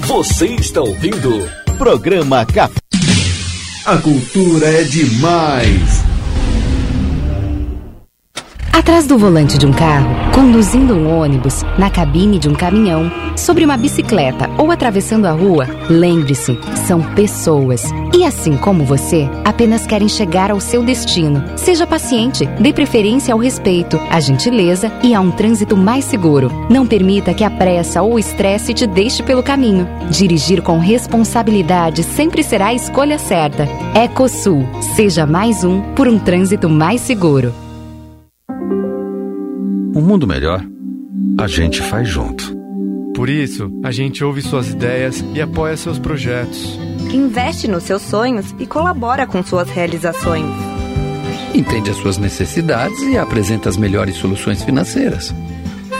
[0.00, 2.78] Você está ouvindo Programa Café.
[3.86, 6.04] A cultura é demais.
[8.72, 13.64] Atrás do volante de um carro, conduzindo um ônibus, na cabine de um caminhão, sobre
[13.64, 17.84] uma bicicleta ou atravessando a rua, lembre-se, são pessoas.
[18.14, 21.42] E assim como você, apenas querem chegar ao seu destino.
[21.56, 26.50] Seja paciente, dê preferência ao respeito, à gentileza e a um trânsito mais seguro.
[26.70, 29.88] Não permita que a pressa ou o estresse te deixe pelo caminho.
[30.10, 33.68] Dirigir com responsabilidade sempre será a escolha certa.
[33.94, 37.52] Ecosul, seja mais um por um trânsito mais seguro.
[39.96, 40.64] Um mundo melhor,
[41.38, 42.63] a gente faz junto.
[43.14, 46.78] Por isso, a gente ouve suas ideias e apoia seus projetos.
[47.12, 50.50] Investe nos seus sonhos e colabora com suas realizações.
[51.54, 55.32] Entende as suas necessidades e apresenta as melhores soluções financeiras.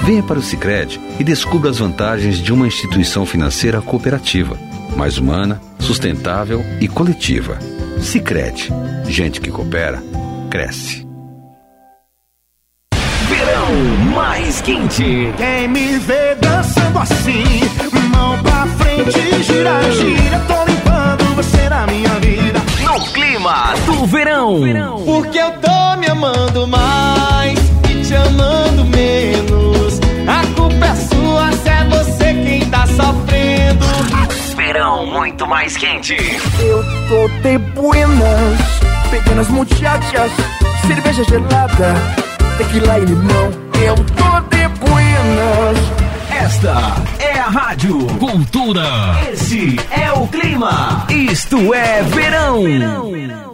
[0.02, 4.58] Venha para o Sicredi e descubra as vantagens de uma instituição financeira cooperativa,
[4.96, 7.58] mais humana, sustentável e coletiva.
[8.00, 8.70] Sicredi,
[9.06, 10.02] gente que coopera,
[10.50, 11.03] cresce
[14.14, 15.32] mais quente.
[15.36, 17.60] Quem me vê dançando assim,
[18.14, 22.60] mão pra frente, gira, gira, tô limpando você na minha vida.
[22.82, 24.60] No clima do verão.
[25.04, 27.58] Porque eu tô me amando mais
[27.90, 30.00] e te amando menos.
[30.26, 33.84] A culpa é sua, se é você quem tá sofrendo.
[34.56, 36.16] Verão muito mais quente.
[36.60, 38.60] Eu tô de buenas,
[39.10, 40.30] pequenas muchachas,
[40.86, 41.94] cerveja gelada,
[42.56, 43.50] tequila e limão
[43.82, 45.78] eu tô de buenas.
[46.30, 48.84] Esta é a Rádio Cultura.
[49.32, 51.06] Esse é o clima.
[51.10, 52.62] Isto é verão.
[52.62, 53.53] verão.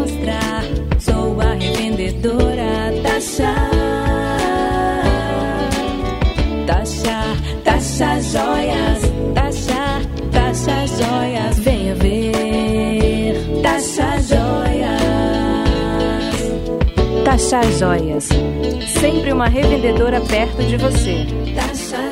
[17.41, 18.29] Taxa Joias,
[18.99, 21.25] sempre uma revendedora perto de você.
[21.55, 22.11] Taxa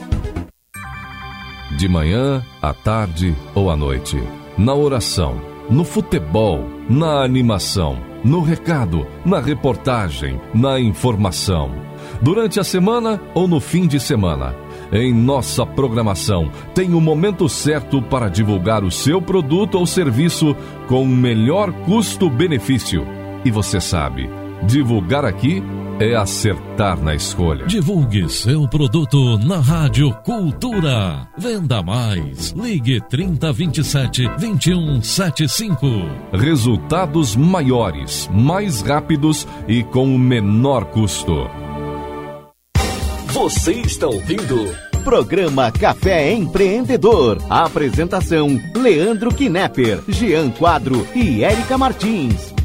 [1.81, 4.21] De manhã, à tarde ou à noite.
[4.55, 11.71] Na oração, no futebol, na animação, no recado, na reportagem, na informação.
[12.21, 14.55] Durante a semana ou no fim de semana.
[14.91, 20.55] Em nossa programação, tem o momento certo para divulgar o seu produto ou serviço
[20.87, 23.07] com o melhor custo-benefício.
[23.43, 24.29] E você sabe,
[24.67, 25.63] divulgar aqui
[26.01, 27.67] é acertar na escolha.
[27.67, 31.27] Divulgue seu produto na Rádio Cultura.
[31.37, 32.51] Venda mais.
[32.53, 35.85] Ligue 3027 2175.
[36.33, 41.47] Resultados maiores, mais rápidos e com o menor custo.
[43.27, 47.37] Você está ouvindo Programa Café Empreendedor.
[47.47, 52.60] Apresentação: Leandro Knepper, Jean Quadro e Érica Martins.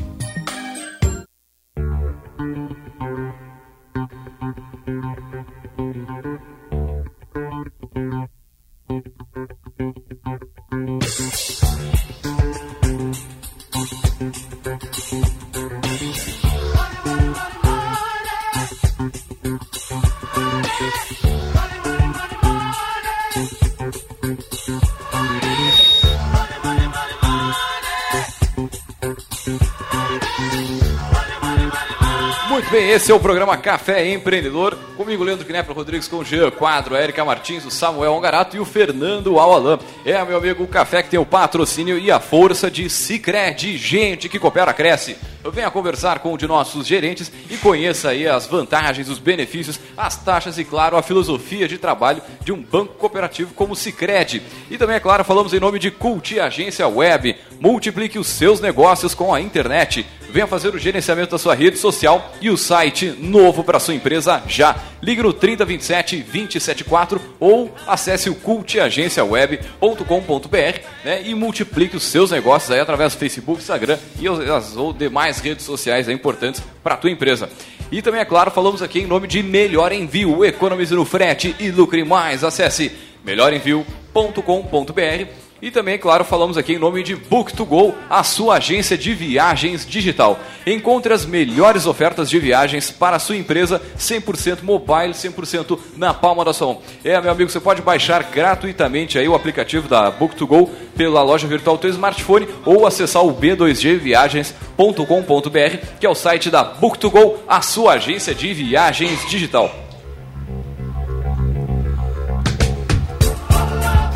[32.49, 34.79] Muito bem, esse é o programa Café Empreendedor.
[34.97, 38.61] Comigo, Leandro Knepper Rodrigues, com o Jean Quadro, a Erika Martins, o Samuel Ongarato e
[38.61, 39.81] o Fernando Alalan.
[40.05, 43.77] É, meu amigo, o café que tem o patrocínio e a força de Cicred.
[43.77, 45.17] Gente que coopera, cresce.
[45.53, 50.17] Venha conversar com um de nossos gerentes e conheça aí as vantagens, os benefícios, as
[50.17, 54.43] taxas e, claro, a filosofia de trabalho de um banco cooperativo como o Cicred.
[54.71, 57.37] E também, é claro, falamos em nome de Culti Agência Web.
[57.61, 60.07] Multiplique os seus negócios com a internet.
[60.37, 64.43] Venha fazer o gerenciamento da sua rede social e o site novo para sua empresa
[64.47, 64.77] já.
[65.03, 72.81] Ligue no 3027 274 ou acesse o cultagenciaweb.com.br né, e multiplique os seus negócios aí
[72.81, 77.49] através do Facebook, Instagram e as ou demais redes sociais importantes para a tua empresa.
[77.91, 80.45] E também, é claro, falamos aqui em nome de Melhor Envio.
[80.45, 82.45] Economize no frete e lucre mais.
[82.45, 82.93] Acesse
[83.25, 89.87] melhorenvio.com.br e também, claro, falamos aqui em nome de Book2Go, a sua agência de viagens
[89.87, 90.39] digital.
[90.67, 96.45] Encontre as melhores ofertas de viagens para a sua empresa, 100% mobile, 100% na palma
[96.45, 96.83] da sua mão.
[97.03, 101.77] É, meu amigo, você pode baixar gratuitamente aí o aplicativo da Book2Go pela loja virtual
[101.77, 107.95] do seu smartphone ou acessar o b2gviagens.com.br, que é o site da Book2Go, a sua
[107.95, 109.86] agência de viagens digital.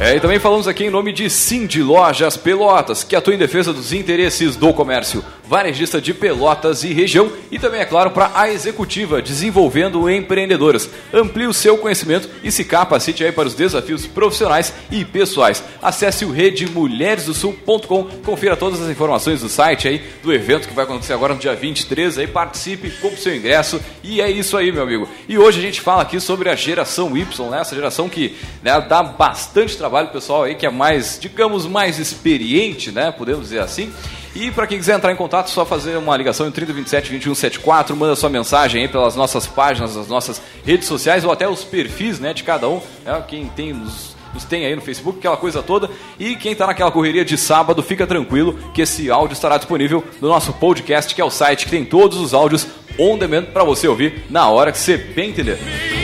[0.00, 3.70] É, e também falamos aqui em nome de Cindy Lojas Pelotas, que atua em defesa
[3.70, 8.48] dos interesses do comércio varejista de Pelotas e região, e também, é claro, para a
[8.48, 10.88] executiva, desenvolvendo empreendedoras.
[11.12, 15.60] Amplie o seu conhecimento e se capacite aí para os desafios profissionais e pessoais.
[15.82, 21.14] Acesse o redemulheresdosul.com, confira todas as informações do site aí, do evento que vai acontecer
[21.14, 25.08] agora no dia 23, aí participe, compre seu ingresso, e é isso aí, meu amigo.
[25.28, 27.60] E hoje a gente fala aqui sobre a geração Y, né?
[27.60, 32.92] essa geração que né, dá bastante trabalho pessoal aí, que é mais, digamos, mais experiente,
[32.92, 33.10] né?
[33.10, 33.92] Podemos dizer assim.
[34.35, 37.97] E para quem quiser entrar em contato, é só fazer uma ligação em 3027 2174,
[37.97, 42.21] manda sua mensagem aí pelas nossas páginas, as nossas redes sociais ou até os perfis,
[42.21, 45.62] né, de cada um, né, quem tem nos nos tem aí no Facebook, aquela coisa
[45.62, 45.90] toda.
[46.19, 50.29] E quem está naquela correria de sábado, fica tranquilo que esse áudio estará disponível no
[50.29, 52.66] nosso podcast, que é o site que tem todos os áudios
[52.99, 55.99] on demand para você ouvir na hora que você bem entender.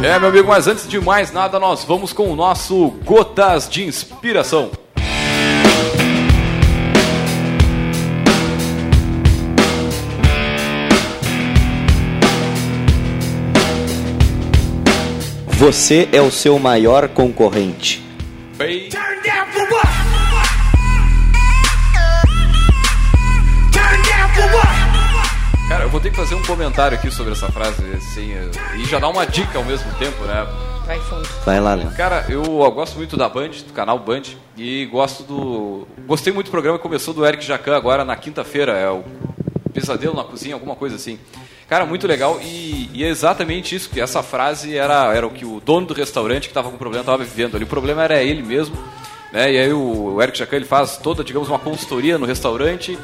[0.00, 3.84] É, meu amigo, mas antes de mais nada, nós vamos com o nosso Gotas de
[3.84, 4.70] Inspiração.
[15.48, 18.00] Você é o seu maior concorrente.
[18.56, 18.88] Bem...
[18.88, 19.18] Cara,
[25.88, 28.30] eu vou ter que fazer um comentário aqui sobre essa frase, assim,
[28.76, 30.46] e já dar uma dica ao mesmo tempo, né?
[30.86, 31.26] Vai fundo.
[31.46, 31.96] Vai lá, Leandro.
[31.96, 34.24] Cara, eu, eu gosto muito da Band, do canal Band,
[34.54, 35.88] e gosto do.
[36.06, 39.02] Gostei muito do programa que começou do Eric Jacan agora na quinta-feira, é o
[39.72, 41.18] Pesadelo na Cozinha, alguma coisa assim.
[41.66, 45.46] Cara, muito legal, e, e é exatamente isso, que essa frase era, era o que
[45.46, 47.64] o dono do restaurante que estava com problema estava vivendo ali.
[47.64, 48.76] O problema era ele mesmo,
[49.32, 49.50] né?
[49.50, 52.98] E aí o, o Eric Jacan ele faz toda, digamos, uma consultoria no restaurante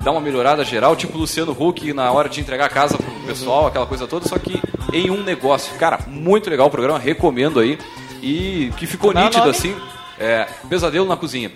[0.00, 3.66] dá uma melhorada geral, tipo Luciano Huck na hora de entregar a casa pro pessoal,
[3.66, 4.60] aquela coisa toda, só que
[4.92, 5.74] em um negócio.
[5.78, 7.78] Cara, muito legal o programa, recomendo aí.
[8.22, 9.56] E que ficou Como é o nítido nome?
[9.56, 9.76] assim,
[10.18, 11.50] é, Pesadelo na Cozinha.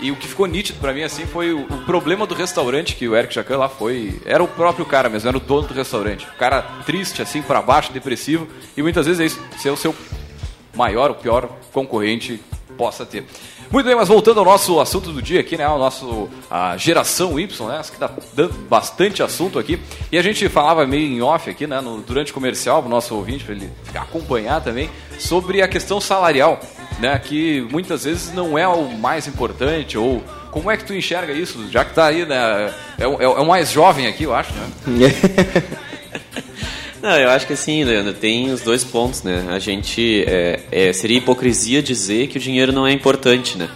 [0.00, 3.08] E o que ficou nítido pra mim, assim, foi o, o problema do restaurante que
[3.08, 4.20] o Eric Jacan lá foi.
[4.24, 6.24] Era o próprio cara mesmo, era o dono do restaurante.
[6.24, 8.46] O cara triste, assim, pra baixo, depressivo.
[8.76, 9.92] E muitas vezes é isso, ser o seu
[10.76, 12.40] maior ou pior concorrente
[12.78, 13.26] possa ter.
[13.70, 15.68] Muito bem, mas voltando ao nosso assunto do dia aqui, né?
[15.68, 17.78] O nosso a geração Y, né?
[17.78, 19.78] Acho que dá dando bastante assunto aqui.
[20.10, 21.80] E a gente falava meio em off aqui, né?
[21.80, 24.88] No, durante o comercial, o nosso ouvinte, para ele acompanhar também,
[25.18, 26.60] sobre a questão salarial,
[27.00, 27.18] né?
[27.18, 31.68] Que muitas vezes não é o mais importante ou como é que tu enxerga isso?
[31.70, 32.72] Já que tá aí, né?
[32.98, 34.70] É, é é o mais jovem aqui, eu acho, né?
[37.02, 39.46] Não, eu acho que assim, Leandro, tem os dois pontos, né?
[39.50, 40.24] A gente.
[40.26, 43.68] É, é, seria hipocrisia dizer que o dinheiro não é importante, né?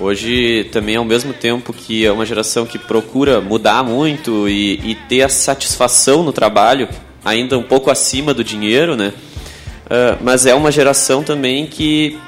[0.00, 4.94] Hoje, também, ao mesmo tempo que é uma geração que procura mudar muito e, e
[5.08, 6.88] ter a satisfação no trabalho,
[7.24, 9.12] ainda um pouco acima do dinheiro, né?
[9.88, 12.18] Ah, mas é uma geração também que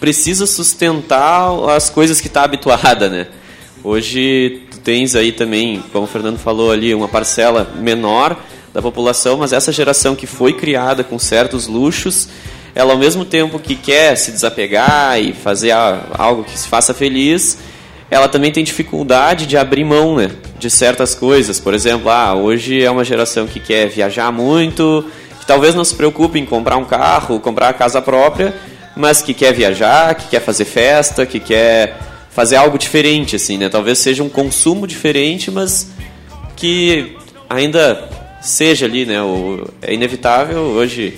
[0.00, 3.26] precisa sustentar as coisas que está habituada, né?
[3.84, 8.40] Hoje tu tens aí também, como o Fernando falou ali, uma parcela menor
[8.72, 12.28] da população, mas essa geração que foi criada com certos luxos,
[12.74, 17.58] ela ao mesmo tempo que quer se desapegar e fazer algo que se faça feliz,
[18.10, 21.58] ela também tem dificuldade de abrir mão né, de certas coisas.
[21.58, 25.04] Por exemplo, ah, hoje é uma geração que quer viajar muito,
[25.40, 28.54] que talvez não se preocupe em comprar um carro, comprar a casa própria,
[28.96, 31.98] mas que quer viajar, que quer fazer festa, que quer
[32.30, 33.68] fazer algo diferente, assim, né?
[33.68, 35.90] Talvez seja um consumo diferente, mas
[36.56, 37.16] que
[37.48, 38.08] ainda
[38.42, 39.22] seja ali, né?
[39.22, 41.16] O, é inevitável hoje.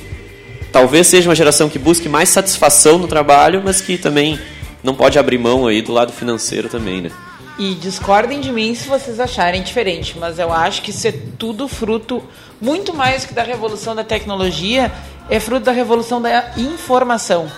[0.71, 4.39] Talvez seja uma geração que busque mais satisfação no trabalho, mas que também
[4.83, 7.11] não pode abrir mão aí do lado financeiro também, né?
[7.57, 11.69] E discordem de mim se vocês acharem diferente, mas eu acho que isso é tudo
[11.69, 12.23] fruto,
[12.61, 14.91] muito mais que da revolução da tecnologia,
[15.31, 17.51] é fruto da revolução da informação,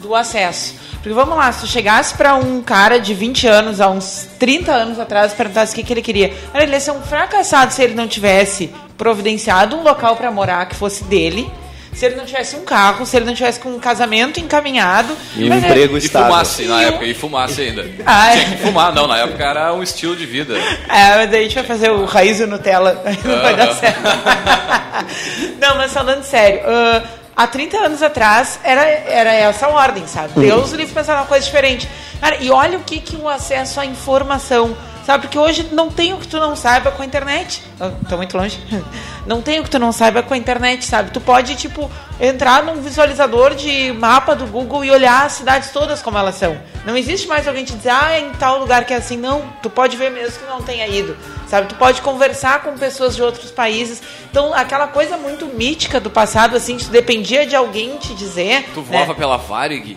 [0.00, 0.74] do acesso.
[0.94, 4.72] Porque vamos lá, se tu chegasse para um cara de 20 anos, há uns 30
[4.72, 7.94] anos atrás, perguntasse o que, que ele queria, ele ia ser um fracassado se ele
[7.94, 11.50] não tivesse providenciado um local para morar que fosse dele,
[11.92, 15.16] se ele não tivesse um carro, se ele não tivesse com um casamento encaminhado.
[15.36, 16.28] E um é- emprego E estável.
[16.28, 17.86] fumasse na época, e fumasse ainda.
[18.04, 18.38] Ah, é.
[18.44, 20.54] Tinha que fumar, não, na época era um estilo de vida.
[20.88, 23.74] É, mas daí a gente vai fazer o raiz e Nutella, aí não vai dar
[23.74, 24.00] certo.
[25.60, 27.02] não, mas falando sério, ah,
[27.36, 30.32] há 30 anos atrás era, era essa ordem, sabe?
[30.36, 31.88] Deus livre pensar uma coisa diferente.
[32.20, 35.22] Cara, e olha o que, que o acesso à informação, sabe?
[35.24, 37.62] Porque hoje não tem o que tu não saiba com a internet.
[37.80, 38.58] Ah, Tô muito longe.
[39.26, 41.10] Não tem o que tu não saiba com a internet, sabe?
[41.10, 41.90] Tu pode, tipo,
[42.20, 46.58] entrar num visualizador de mapa do Google e olhar as cidades todas como elas são.
[46.84, 49.16] Não existe mais alguém te dizer, ah, é em tal lugar que é assim.
[49.16, 51.16] Não, tu pode ver mesmo que não tenha ido,
[51.48, 51.68] sabe?
[51.68, 54.02] Tu pode conversar com pessoas de outros países.
[54.30, 58.68] Então, aquela coisa muito mítica do passado, assim, tu dependia de alguém te dizer.
[58.74, 58.86] Tu né?
[58.90, 59.96] voava pela Varig,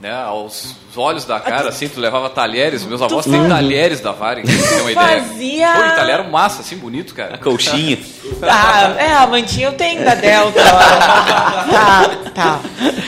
[0.00, 0.14] né?
[0.14, 2.84] Aos olhos da cara, assim, tu levava talheres.
[2.84, 5.22] Meus avós têm talheres da Varig, pra você ter uma ideia.
[5.22, 7.38] Fazia- Pô, e talher massa, assim, bonito, cara.
[7.38, 7.98] Colchinha.
[8.42, 10.60] Ah, é, a mantinha eu tenho da Delta.
[11.70, 12.60] tá, tá.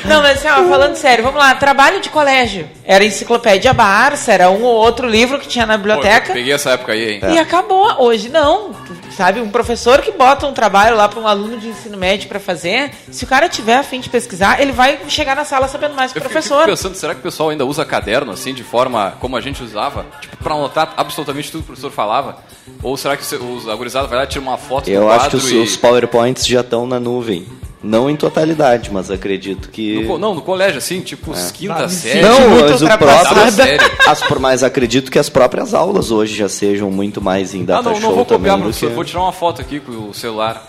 [0.04, 1.54] Não, mas assim, ó, falando sério, vamos lá.
[1.54, 2.68] Trabalho de colégio.
[2.84, 6.32] Era enciclopédia Barça, era um ou outro livro que tinha na Pô, biblioteca.
[6.32, 7.20] peguei essa época aí, hein?
[7.32, 7.86] E acabou.
[8.02, 8.74] Hoje não.
[9.16, 12.38] Sabe, um professor que bota um trabalho lá para um aluno de ensino médio para
[12.38, 15.94] fazer, se o cara tiver a fim de pesquisar, ele vai chegar na sala sabendo
[15.94, 16.66] mais que o Eu fico professor.
[16.66, 20.06] pensando, será que o pessoal ainda usa caderno, assim, de forma como a gente usava?
[20.20, 22.38] Tipo, pra anotar absolutamente tudo que o professor falava?
[22.82, 25.30] Ou será que os- os agurizados vai lá e tira uma foto Eu do acho
[25.30, 25.56] que os, e...
[25.56, 27.46] os PowerPoints já estão na nuvem.
[27.82, 30.00] Não em totalidade, mas acredito que.
[30.02, 32.20] No co- não, no colégio, assim, tipo, os quinta Ah, série.
[32.22, 33.52] Não, mas o próprio.
[33.52, 33.78] série.
[34.08, 37.66] As, por- mas acredito que as próprias aulas hoje já sejam muito mais em Ah,
[37.66, 38.50] data não, não show vou também.
[38.50, 38.88] copiar, professor.
[38.88, 40.66] que- Vou tirar uma foto aqui com o celular.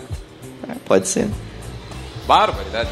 [0.84, 1.26] Pode ser.
[2.26, 2.90] Barbaridade.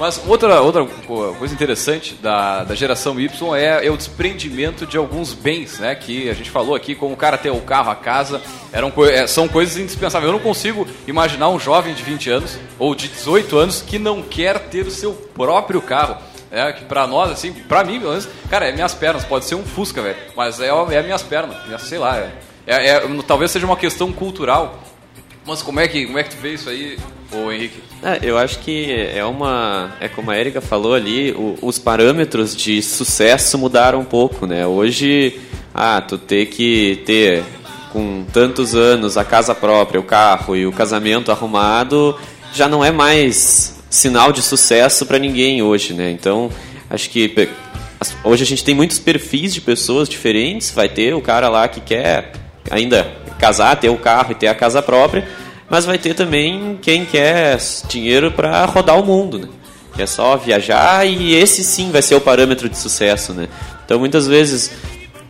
[0.00, 4.96] Mas outra, outra co- coisa interessante da, da geração Y é, é o desprendimento de
[4.96, 5.94] alguns bens, né?
[5.94, 8.40] Que a gente falou aqui, como o cara ter o carro, a casa,
[8.72, 10.26] eram, é, são coisas indispensáveis.
[10.32, 14.22] Eu não consigo imaginar um jovem de 20 anos ou de 18 anos que não
[14.22, 16.16] quer ter o seu próprio carro.
[16.50, 19.54] É, que pra nós, assim, pra mim, pelo menos, cara, é minhas pernas, pode ser
[19.54, 22.32] um Fusca, velho, mas é, é minhas pernas, é, sei lá, é,
[22.66, 24.82] é- é- talvez seja uma questão cultural,
[25.46, 26.98] mas como é que, como é que tu vê isso aí,
[27.32, 27.80] ô Henrique?
[28.02, 29.92] É, eu acho que é uma.
[30.00, 34.66] É como a Erika falou ali, o- os parâmetros de sucesso mudaram um pouco, né?
[34.66, 35.38] Hoje,
[35.74, 37.42] ah, tu ter que ter
[37.92, 42.16] com tantos anos a casa própria, o carro e o casamento arrumado
[42.54, 46.10] já não é mais sinal de sucesso para ninguém hoje, né?
[46.10, 46.50] Então,
[46.88, 47.48] acho que
[48.24, 50.70] hoje a gente tem muitos perfis de pessoas diferentes.
[50.70, 52.32] Vai ter o cara lá que quer
[52.70, 53.04] ainda
[53.38, 55.26] casar, ter o carro e ter a casa própria,
[55.70, 57.56] mas vai ter também quem quer
[57.88, 59.48] dinheiro para rodar o mundo, né?
[59.94, 63.48] Que é só viajar e esse sim vai ser o parâmetro de sucesso, né?
[63.84, 64.70] Então muitas vezes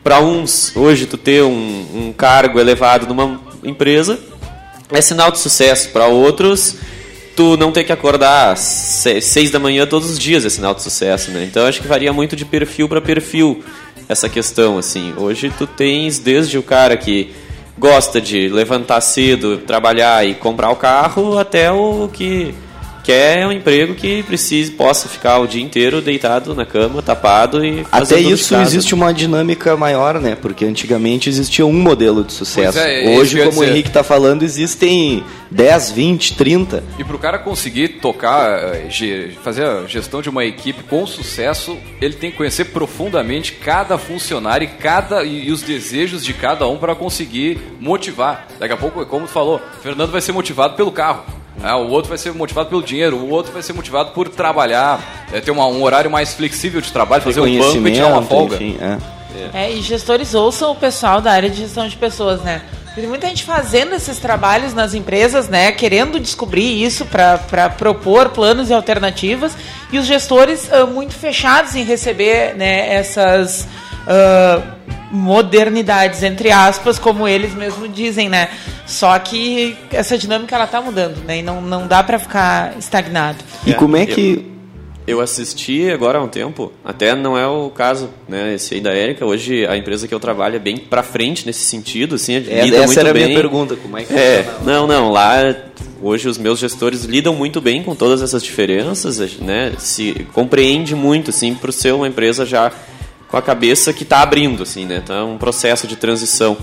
[0.03, 4.19] para uns, hoje, tu ter um, um cargo elevado numa empresa
[4.91, 5.91] é sinal de sucesso.
[5.91, 6.77] Para outros,
[7.37, 11.31] tu não ter que acordar seis da manhã todos os dias é sinal de sucesso,
[11.31, 11.45] né?
[11.45, 13.63] Então acho que varia muito de perfil para perfil
[14.09, 15.13] essa questão, assim.
[15.17, 17.31] Hoje tu tens desde o cara que
[17.81, 22.55] gosta de levantar cedo, trabalhar e comprar o carro, até o que
[23.03, 27.85] quer um emprego que precise possa ficar o dia inteiro deitado na cama, tapado e
[27.91, 28.63] Até isso casa.
[28.63, 30.37] existe uma dinâmica maior, né?
[30.41, 32.79] Porque antigamente existia um modelo de sucesso.
[32.79, 33.65] É, é Hoje, como o.
[33.65, 36.85] Henrique está falando, existem 10, 20, 30.
[36.99, 41.77] E para o cara conseguir tocar, eh, fazer a gestão de uma equipe com sucesso,
[42.01, 46.67] ele tem que conhecer profundamente cada funcionário e, cada, e, e os desejos de cada
[46.69, 48.47] um para conseguir motivar.
[48.59, 51.25] Daqui a pouco, como tu falou, o Fernando vai ser motivado pelo carro.
[51.61, 51.75] Né?
[51.75, 55.01] o outro vai ser motivado pelo dinheiro, o outro vai ser motivado por trabalhar,
[55.33, 58.23] eh, ter uma- um horário mais flexível de trabalho, fazer um banco e tirar uma
[58.23, 58.57] folga.
[58.57, 58.99] enfim, é.
[59.55, 62.61] É, e gestores ouçam o pessoal da área de gestão de pessoas, né?
[62.95, 65.71] Tem muita gente fazendo esses trabalhos nas empresas, né?
[65.71, 69.57] Querendo descobrir isso para propor planos e alternativas.
[69.93, 73.67] E os gestores ah, muito fechados em receber né, essas
[74.09, 74.61] ah,
[75.11, 78.49] modernidades, entre aspas, como eles mesmos dizem, né?
[78.87, 81.39] Só que essa dinâmica ela tá mudando, né?
[81.39, 83.39] E não, não dá para ficar estagnado.
[83.67, 84.51] E como é eu- que.
[85.07, 88.93] Eu assisti agora há um tempo, até não é o caso, né, esse aí da
[88.93, 92.63] Érica, hoje a empresa que eu trabalho é bem pra frente nesse sentido, assim, É,
[92.63, 93.25] lida essa muito era a bem.
[93.25, 95.57] minha pergunta, como é que É, não, não, lá
[96.01, 101.31] hoje os meus gestores lidam muito bem com todas essas diferenças, né, se compreende muito,
[101.31, 102.71] assim, por ser uma empresa já
[103.31, 106.57] com a cabeça que está abrindo, assim, né, é um processo de transição.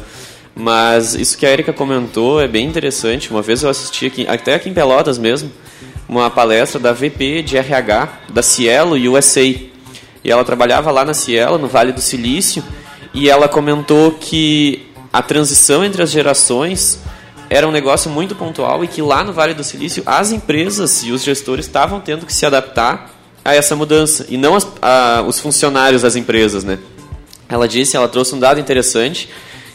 [0.54, 3.30] Mas isso que a Erika comentou é bem interessante.
[3.30, 5.52] Uma vez eu assisti aqui, até aqui em Pelotas mesmo,
[6.10, 9.42] uma palestra da VP de RH da Cielo USA.
[9.44, 9.70] E
[10.24, 12.64] ela trabalhava lá na Cielo, no Vale do Silício,
[13.14, 17.00] e ela comentou que a transição entre as gerações
[17.50, 21.12] era um negócio muito pontual e que lá no Vale do Silício as empresas e
[21.12, 23.17] os gestores estavam tendo que se adaptar
[23.48, 26.78] a essa mudança e não as- a- os funcionários das empresas, né?
[27.48, 29.30] Ela disse, ela trouxe um dado interessante,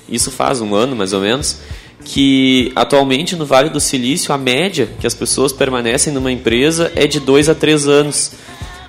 [0.09, 1.57] isso faz um ano mais ou menos,
[2.05, 7.07] que atualmente no Vale do Silício a média que as pessoas permanecem numa empresa é
[7.07, 8.33] de dois a três anos.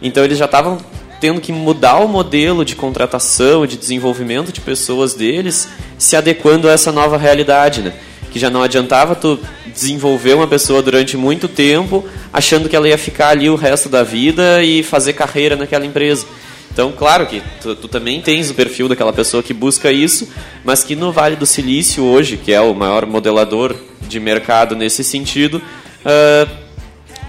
[0.01, 0.77] Então eles já estavam
[1.21, 6.73] tendo que mudar o modelo de contratação, de desenvolvimento de pessoas deles, se adequando a
[6.73, 7.93] essa nova realidade, né?
[8.33, 9.39] Que já não adiantava tu
[9.71, 12.03] desenvolver uma pessoa durante muito tempo,
[12.33, 16.25] achando que ela ia ficar ali o resto da vida e fazer carreira naquela empresa.
[16.71, 20.27] Então, claro que tu, tu também tens o perfil daquela pessoa que busca isso,
[20.65, 25.03] mas que no Vale do Silício hoje, que é o maior modelador de mercado nesse
[25.03, 25.61] sentido,
[26.03, 26.47] ah,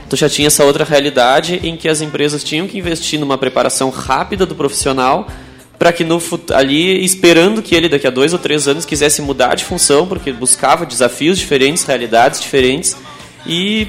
[0.08, 3.90] tu já tinha essa outra realidade em que as empresas tinham que investir numa preparação
[3.90, 5.28] rápida do profissional
[5.78, 6.20] para que no
[6.52, 10.32] ali esperando que ele daqui a dois ou três anos quisesse mudar de função porque
[10.32, 12.96] buscava desafios diferentes realidades diferentes
[13.46, 13.88] e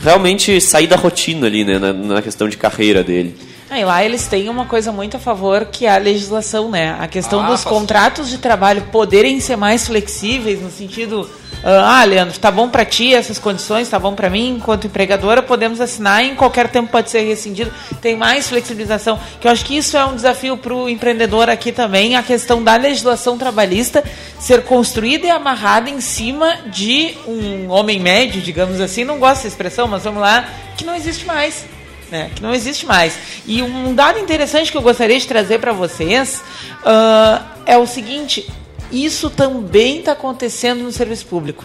[0.00, 3.34] realmente sair da rotina ali né, na, na questão de carreira dele
[3.74, 6.94] Ah, e lá eles têm uma coisa muito a favor que é a legislação, né?
[7.00, 11.26] A questão Ah, dos faz- contratos de trabalho poderem ser mais flexíveis no sentido,
[11.64, 15.42] ah, ah, Leandro, tá bom para ti essas condições, tá bom para mim, enquanto empregadora
[15.42, 17.72] podemos assinar e em qualquer tempo pode ser rescindido.
[18.02, 21.72] Tem mais flexibilização, que eu acho que isso é um desafio para o empreendedor aqui
[21.72, 24.04] também, a questão da legislação trabalhista
[24.38, 29.48] ser construída e amarrada em cima de um homem médio, digamos assim, não gosto dessa
[29.48, 30.46] expressão, mas vamos lá,
[30.76, 31.64] que não existe mais
[32.12, 33.18] né, que não existe mais.
[33.46, 36.42] E um dado interessante que eu gostaria de trazer para vocês
[36.84, 38.48] ah, é o seguinte:
[38.92, 41.64] isso também está acontecendo no serviço público.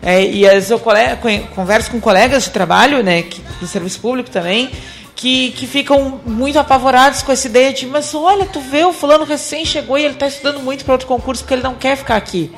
[0.00, 0.80] É, e às vezes eu
[1.54, 4.68] converso com colegas de trabalho, né, que, do serviço público também,
[5.14, 9.24] que, que ficam muito apavorados com essa ideia de, mas olha, tu vê, o fulano
[9.24, 12.16] recém chegou e ele está estudando muito para outro concurso porque ele não quer ficar
[12.16, 12.50] aqui.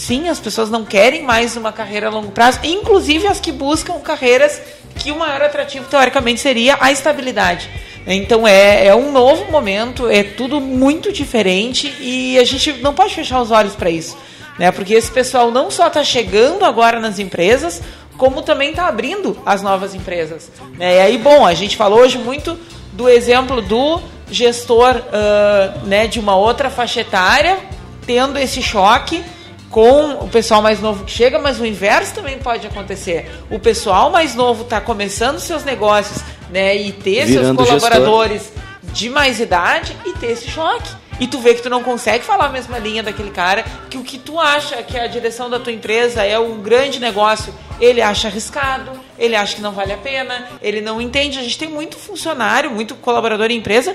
[0.00, 4.00] Sim, as pessoas não querem mais uma carreira a longo prazo, inclusive as que buscam
[4.00, 4.58] carreiras
[4.98, 7.68] que o maior atrativo, teoricamente, seria a estabilidade.
[8.06, 13.14] Então é, é um novo momento, é tudo muito diferente e a gente não pode
[13.14, 14.16] fechar os olhos para isso.
[14.58, 14.72] Né?
[14.72, 17.82] Porque esse pessoal não só está chegando agora nas empresas,
[18.16, 20.50] como também está abrindo as novas empresas.
[20.78, 20.96] Né?
[20.96, 22.58] E aí, bom, a gente falou hoje muito
[22.94, 27.58] do exemplo do gestor ah, né, de uma outra faixa etária
[28.06, 29.22] tendo esse choque
[29.70, 33.30] com o pessoal mais novo que chega, mas o inverso também pode acontecer.
[33.48, 38.52] O pessoal mais novo está começando seus negócios, né, e ter Virando seus colaboradores
[38.92, 40.90] de mais idade e ter esse choque.
[41.20, 44.02] E tu vê que tu não consegue falar a mesma linha daquele cara, que o
[44.02, 48.28] que tu acha que a direção da tua empresa é um grande negócio, ele acha
[48.28, 51.38] arriscado, ele acha que não vale a pena, ele não entende.
[51.38, 53.94] A gente tem muito funcionário, muito colaborador em empresa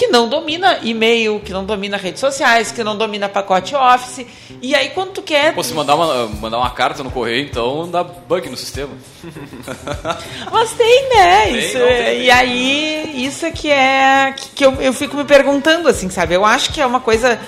[0.00, 4.24] que não domina e-mail, que não domina redes sociais, que não domina pacote Office.
[4.62, 5.54] E aí quando tu quer.
[5.54, 8.94] Pô, se mandar uma, mandar uma carta no correio, então dá bug no sistema.
[10.50, 11.42] Mas tem, né?
[11.44, 14.34] Tem, isso, não, tem, e aí, isso é que é.
[14.54, 16.32] Que eu, eu fico me perguntando, assim, sabe?
[16.32, 17.38] Eu acho que é uma coisa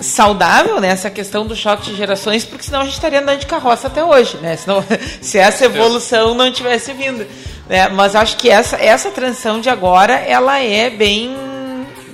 [0.00, 0.88] saudável, né?
[0.88, 4.02] Essa questão do choque de gerações, porque senão a gente estaria andando de carroça até
[4.02, 4.56] hoje, né?
[4.56, 4.84] Senão,
[5.22, 7.24] se essa evolução não tivesse vindo.
[7.68, 7.88] Né?
[7.90, 11.53] Mas acho que essa, essa transição de agora, ela é bem,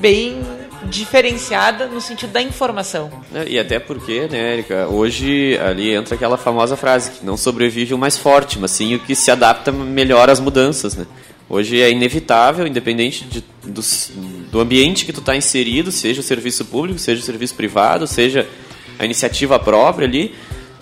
[0.00, 0.40] bem
[0.84, 3.10] diferenciada no sentido da informação.
[3.34, 7.94] É, E até porque, né, Erika, hoje ali entra aquela famosa frase que não sobrevive
[7.94, 11.06] o mais forte, mas sim o que se adapta melhor às mudanças, né?
[11.48, 13.82] Hoje é inevitável, independente de, do,
[14.52, 18.46] do ambiente que tu está inserido, seja o serviço público, seja o serviço privado, seja
[18.98, 20.32] a iniciativa própria ali,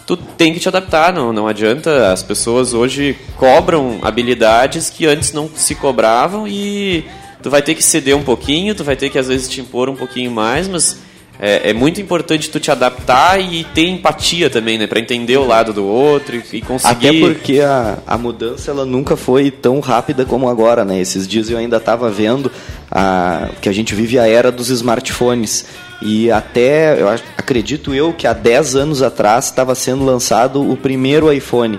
[0.07, 2.13] tu tem que te adaptar, não, não adianta.
[2.13, 7.05] As pessoas hoje cobram habilidades que antes não se cobravam e
[7.43, 9.89] tu vai ter que ceder um pouquinho, tu vai ter que às vezes te impor
[9.89, 11.01] um pouquinho mais, mas
[11.41, 15.47] é, é muito importante tu te adaptar e ter empatia também, né, para entender o
[15.47, 17.09] lado do outro e, e conseguir.
[17.09, 21.01] Até porque a, a mudança ela nunca foi tão rápida como agora, né?
[21.01, 22.51] Esses dias eu ainda estava vendo
[22.91, 25.67] a, que a gente vive a era dos smartphones.
[26.03, 31.33] E até, eu acredito eu, que há 10 anos atrás estava sendo lançado o primeiro
[31.33, 31.79] iPhone.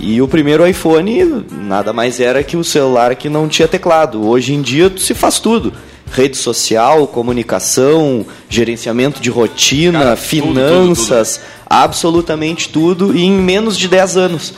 [0.00, 4.26] E o primeiro iPhone nada mais era que o celular que não tinha teclado.
[4.26, 5.72] Hoje em dia se faz tudo.
[6.12, 14.54] Rede social, comunicação, gerenciamento de rotina, finanças, absolutamente tudo e em menos de 10 anos.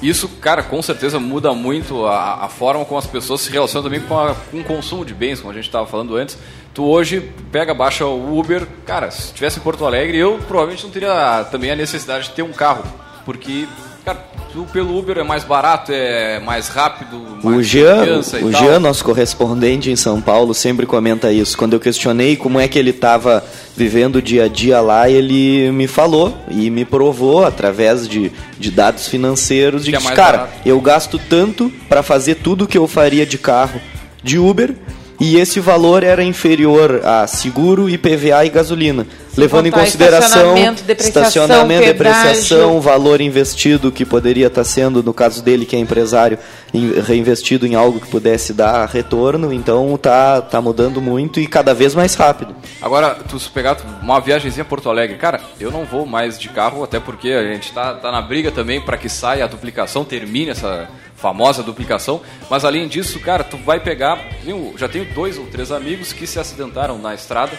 [0.00, 4.00] Isso, cara, com certeza muda muito a, a forma como as pessoas se relacionam também
[4.00, 6.38] com, a- com o consumo de bens, como a gente estava falando antes.
[6.72, 8.64] Tu hoje pega, baixa o Uber.
[8.86, 12.42] Cara, se estivesse em Porto Alegre, eu provavelmente não teria também a necessidade de ter
[12.42, 12.84] um carro.
[13.24, 13.66] Porque,
[14.04, 18.60] cara, tu pelo Uber é mais barato, é mais rápido, mais O Jean, o tal.
[18.62, 21.56] Jean, nosso correspondente em São Paulo, sempre comenta isso.
[21.56, 23.44] Quando eu questionei como é que ele estava
[23.76, 28.70] vivendo o dia a dia lá, ele me falou e me provou através de, de
[28.70, 30.52] dados financeiros de Que que, é cara, barato.
[30.64, 33.80] eu gasto tanto para fazer tudo que eu faria de carro
[34.22, 34.74] de Uber
[35.20, 39.06] e esse valor era inferior a seguro, IPVA e gasolina.
[39.40, 45.42] Levando em consideração estacionamento, depreciação, estacionamento, depreciação, valor investido que poderia estar sendo, no caso
[45.42, 46.38] dele, que é empresário,
[46.74, 49.52] em- reinvestido em algo que pudesse dar retorno.
[49.52, 52.54] Então tá, tá mudando muito e cada vez mais rápido.
[52.82, 56.48] Agora, tu se pegar uma viagemzinha a Porto Alegre, cara, eu não vou mais de
[56.48, 60.04] carro, até porque a gente tá, tá na briga também para que saia a duplicação,
[60.04, 62.20] termine essa famosa duplicação.
[62.48, 64.18] Mas além disso, cara, tu vai pegar.
[64.46, 67.52] Eu já tenho dois ou três amigos que se acidentaram na estrada.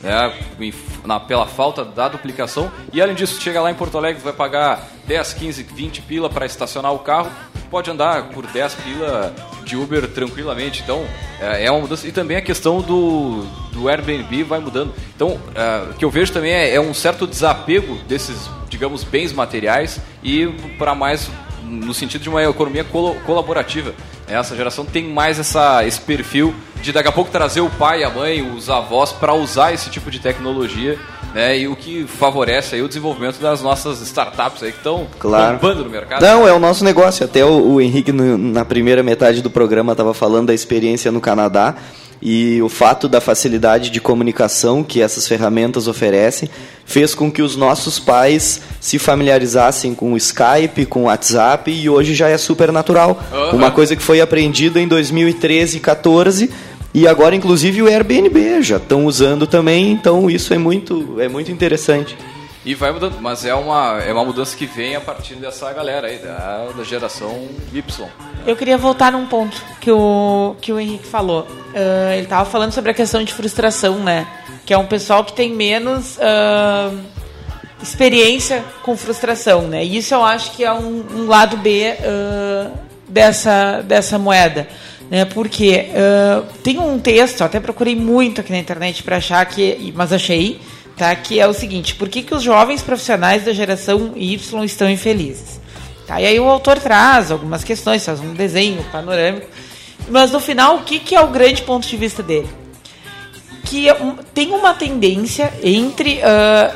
[0.00, 0.34] Né,
[1.04, 4.86] na, pela falta da duplicação e além disso, chega lá em Porto Alegre, vai pagar
[5.06, 7.30] 10, 15, 20 pila para estacionar o carro,
[7.70, 9.34] pode andar por 10 pila
[9.64, 10.82] de Uber tranquilamente.
[10.82, 11.04] Então,
[11.40, 12.06] é, é uma mudança.
[12.06, 14.94] E também a questão do, do Airbnb vai mudando.
[15.14, 19.32] Então, é, o que eu vejo também é, é um certo desapego desses, digamos, bens
[19.32, 20.46] materiais e
[20.78, 21.28] para mais
[21.74, 22.84] no sentido de uma economia
[23.24, 23.92] colaborativa.
[24.26, 28.10] Essa geração tem mais essa, esse perfil de daqui a pouco trazer o pai, a
[28.10, 30.98] mãe, os avós para usar esse tipo de tecnologia,
[31.34, 31.58] né?
[31.58, 35.54] E o que favorece aí o desenvolvimento das nossas startups aí que estão Claro.
[35.58, 36.22] bombando no mercado.
[36.22, 37.24] Não, é o nosso negócio.
[37.24, 41.20] Até o, o Henrique, no- na primeira metade do programa, estava falando da experiência no
[41.20, 41.74] Canadá.
[42.24, 46.48] E o fato da facilidade de comunicação que essas ferramentas oferecem
[46.86, 51.86] fez com que os nossos pais se familiarizassem com o Skype, com o WhatsApp e
[51.86, 53.22] hoje já é super natural.
[53.30, 53.56] Aham.
[53.56, 56.50] Uma coisa que foi aprendida em 2013 e 14
[56.94, 61.52] e agora inclusive o Airbnb já estão usando também, então isso é muito é muito
[61.52, 62.16] interessante.
[62.64, 66.06] E vai mudando, mas é uma, é uma mudança que vem a partir dessa galera
[66.06, 68.08] aí, da, da geração Y.
[68.46, 71.46] Eu queria voltar num ponto que o, que o Henrique falou.
[71.74, 74.26] Ah, ele estava falando sobre a questão de frustração, né?
[74.64, 76.90] Que é um pessoal que tem menos ah,
[77.82, 79.84] experiência com frustração, né?
[79.84, 82.70] E isso eu acho que é um, um lado B ah,
[83.06, 84.66] dessa, dessa moeda.
[85.10, 85.26] Né?
[85.26, 90.14] Porque ah, tem um texto, até procurei muito aqui na internet para achar, que, mas
[90.14, 90.62] achei,
[90.96, 91.14] tá?
[91.14, 95.60] que é o seguinte: por que, que os jovens profissionais da geração Y estão infelizes?
[96.06, 99.46] Tá, e aí o autor traz algumas questões, faz um desenho panorâmico,
[100.08, 102.48] mas no final, o que, que é o grande ponto de vista dele?
[103.64, 103.96] Que é
[104.34, 106.74] tem uma tendência entre ah,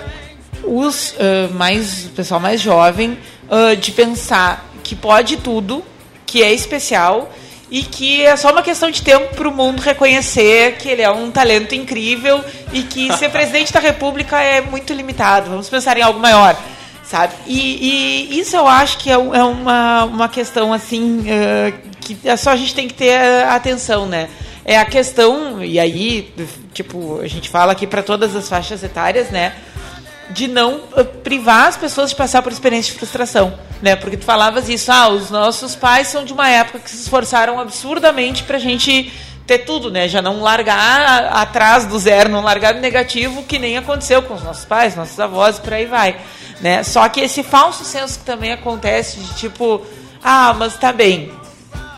[0.64, 3.18] os ah, mais o pessoal mais jovem
[3.50, 5.84] ah, de pensar que pode tudo,
[6.24, 7.30] que é especial
[7.70, 11.10] e que é só uma questão de tempo para o mundo reconhecer que ele é
[11.10, 12.42] um talento incrível
[12.72, 15.50] e que ser presidente da República é muito limitado.
[15.50, 16.56] Vamos pensar em algo maior
[17.02, 17.32] sabe?
[17.46, 22.36] E, e isso eu acho que é, é uma, uma questão assim eh, que é
[22.36, 24.28] só a gente tem que ter atenção, né?
[24.68, 26.30] é a questão, e aí,
[26.74, 29.54] tipo, a gente fala aqui para todas as faixas etárias, né?
[30.30, 33.96] De não uh, privar as pessoas de passar por experiência de frustração, né?
[33.96, 37.58] Porque tu falavas isso, ah, os nossos pais são de uma época que se esforçaram
[37.58, 39.12] absurdamente pra gente
[39.46, 40.06] ter tudo, né?
[40.06, 44.42] Já não largar atrás do zero, não largar do negativo, que nem aconteceu com os
[44.42, 46.20] nossos pais, nossos avós, por aí vai,
[46.60, 46.82] né?
[46.82, 49.84] Só que esse falso senso que também acontece de tipo,
[50.22, 51.32] ah, mas tá bem,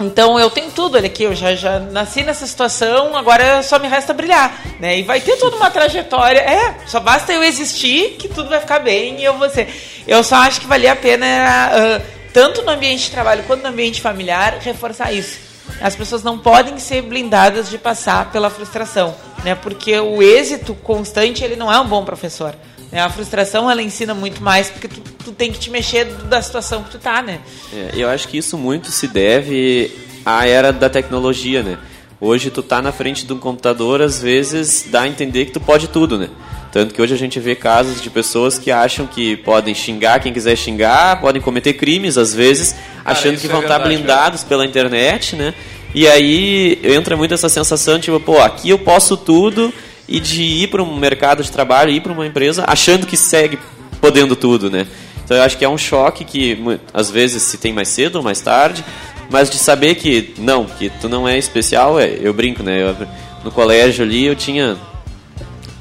[0.00, 3.86] então eu tenho tudo olha aqui, eu já, já nasci nessa situação, agora só me
[3.86, 4.98] resta brilhar, né?
[4.98, 8.78] E vai ter toda uma trajetória, é, só basta eu existir que tudo vai ficar
[8.78, 9.68] bem e eu vou ser.
[10.06, 13.68] Eu só acho que valia a pena, uh, tanto no ambiente de trabalho quanto no
[13.68, 15.38] ambiente familiar, reforçar isso.
[15.80, 19.54] As pessoas não podem ser blindadas de passar pela frustração, né?
[19.54, 22.54] Porque o êxito constante, ele não é um bom professor.
[22.90, 23.00] Né?
[23.00, 26.82] A frustração, ela ensina muito mais, porque tu, tu tem que te mexer da situação
[26.82, 27.40] que tu tá, né?
[27.72, 29.90] É, eu acho que isso muito se deve
[30.24, 31.78] à era da tecnologia, né?
[32.20, 35.60] Hoje tu tá na frente de um computador, às vezes dá a entender que tu
[35.60, 36.28] pode tudo, né?
[36.70, 40.32] Tanto que hoje a gente vê casos de pessoas que acham que podem xingar quem
[40.32, 44.44] quiser xingar, podem cometer crimes, às vezes, Cara, achando que é vão estar verdade, blindados
[44.44, 45.54] pela internet, né?
[45.92, 49.72] E aí entra muito essa sensação, tipo, pô, aqui eu posso tudo,
[50.10, 53.58] e de ir para um mercado de trabalho, ir para uma empresa, achando que segue
[54.00, 54.86] podendo tudo, né?
[55.24, 56.58] Então eu acho que é um choque que
[56.92, 58.84] às vezes se tem mais cedo ou mais tarde,
[59.30, 62.82] mas de saber que não, que tu não é especial, é, eu brinco, né?
[62.82, 63.06] Eu-
[63.44, 64.76] no colégio ali eu tinha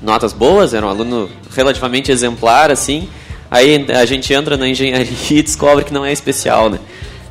[0.01, 3.09] notas boas, era um aluno relativamente exemplar, assim.
[3.51, 6.79] Aí a gente entra na engenharia e descobre que não é especial, né?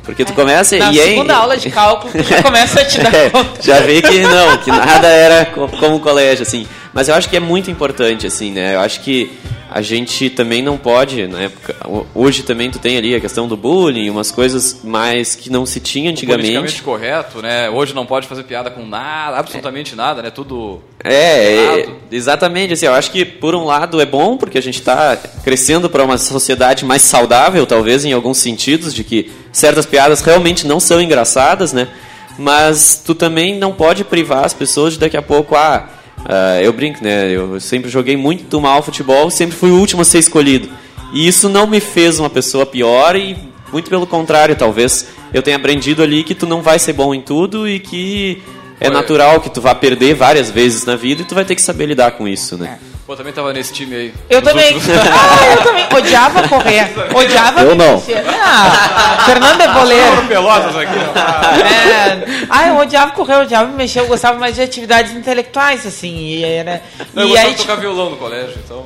[0.03, 2.99] Porque tu começa Na e é- segunda aula de cálculo, tu já começa a te
[2.99, 3.61] dar É, conta.
[3.61, 6.67] já vê que não, que nada era co- como colégio, assim.
[6.93, 8.75] Mas eu acho que é muito importante, assim, né?
[8.75, 9.37] Eu acho que
[9.71, 13.47] a gente também não pode, na época, ho- hoje também tu tem ali a questão
[13.47, 16.81] do bullying, umas coisas mais que não se tinha Politicamente antigamente.
[16.83, 17.69] correto, né?
[17.69, 20.29] Hoje não pode fazer piada com nada, absolutamente nada, né?
[20.31, 20.81] Tudo.
[21.03, 24.79] É, é, exatamente, assim, eu acho que por um lado é bom, porque a gente
[24.79, 30.21] está crescendo para uma sociedade mais saudável, talvez, em alguns sentidos, de que certas piadas
[30.21, 31.87] realmente não são engraçadas, né?
[32.37, 35.89] Mas tu também não pode privar as pessoas de daqui a pouco, ah,
[36.25, 37.29] ah, eu brinco, né?
[37.31, 40.69] Eu sempre joguei muito mal futebol, sempre fui o último a ser escolhido.
[41.13, 43.35] E isso não me fez uma pessoa pior e
[43.71, 47.21] muito pelo contrário, talvez eu tenha aprendido ali que tu não vai ser bom em
[47.21, 48.41] tudo e que
[48.79, 51.61] é natural que tu vá perder várias vezes na vida e tu vai ter que
[51.61, 52.79] saber lidar com isso, né?
[53.09, 54.13] Pô, também tava nesse time aí.
[54.29, 54.77] Eu também.
[54.87, 55.87] Ah, eu também.
[55.97, 56.87] Odiava correr.
[57.15, 58.03] Odiava Eu não.
[58.39, 60.27] Ah, Fernando é boleiro.
[60.27, 60.95] Pelotas aqui.
[60.95, 62.45] É.
[62.47, 66.15] Ah, eu odiava correr, eu odiava me mexer, eu gostava mais de atividades intelectuais, assim.
[66.15, 68.85] E, era, Não, eu e gostava aí, de tocar tipo, violão no colégio, então.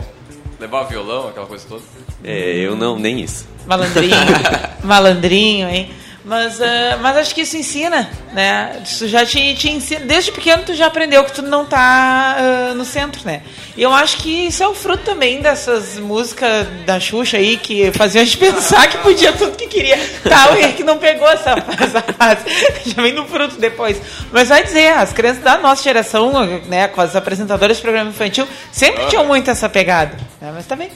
[0.57, 1.81] Levar violão, aquela coisa toda.
[2.23, 3.45] É, eu não, nem isso.
[3.65, 4.15] malandrinho,
[4.83, 5.91] malandrinho, hein?
[6.25, 8.81] Mas, ah, mas acho que isso ensina, né?
[8.83, 10.05] Isso já te, te ensina.
[10.05, 13.41] Desde pequeno tu já aprendeu que tu não tá ah, no centro, né?
[13.75, 17.91] E eu acho que isso é o fruto também dessas músicas da Xuxa aí que
[17.91, 19.97] faziam a gente pensar que podia tudo que queria.
[20.23, 22.43] Tá, o Henrique não pegou essa, essa fase.
[22.85, 23.99] Já vem no fruto depois.
[24.31, 26.31] Mas vai dizer, as crianças da nossa geração,
[26.67, 30.15] né, com as apresentadoras de programa infantil, sempre tinham muito essa pegada.
[30.39, 30.51] né?
[30.53, 30.89] Mas também.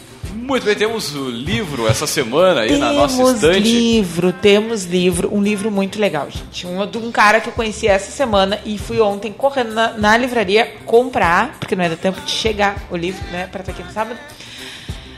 [0.47, 3.59] Muito bem, temos o livro essa semana aí na nossa Temos estante.
[3.59, 6.65] livro, temos livro, um livro muito legal, gente.
[6.65, 10.15] Um de um cara que eu conheci essa semana e fui ontem correndo na, na
[10.15, 13.91] livraria comprar, porque não era tempo de chegar o livro, né, para estar aqui no
[13.91, 14.17] sábado.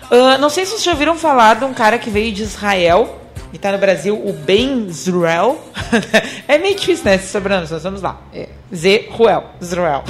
[0.09, 3.19] Ah, não sei se vocês já ouviram falar de um cara que veio de Israel
[3.53, 5.61] e tá no Brasil, o Ben Zruel.
[6.47, 8.19] é meio difícil, né, esse sobrenome, nós vamos lá.
[8.33, 9.09] É Z.
[9.11, 9.43] Ruel.
[9.63, 10.03] Zruel.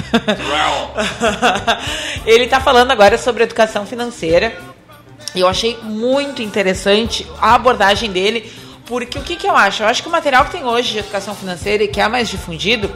[2.24, 4.69] Ele tá falando agora sobre educação financeira.
[5.34, 8.52] Eu achei muito interessante a abordagem dele,
[8.86, 9.82] porque o que, que eu acho?
[9.82, 12.28] Eu acho que o material que tem hoje de educação financeira e que é mais
[12.28, 12.90] difundido,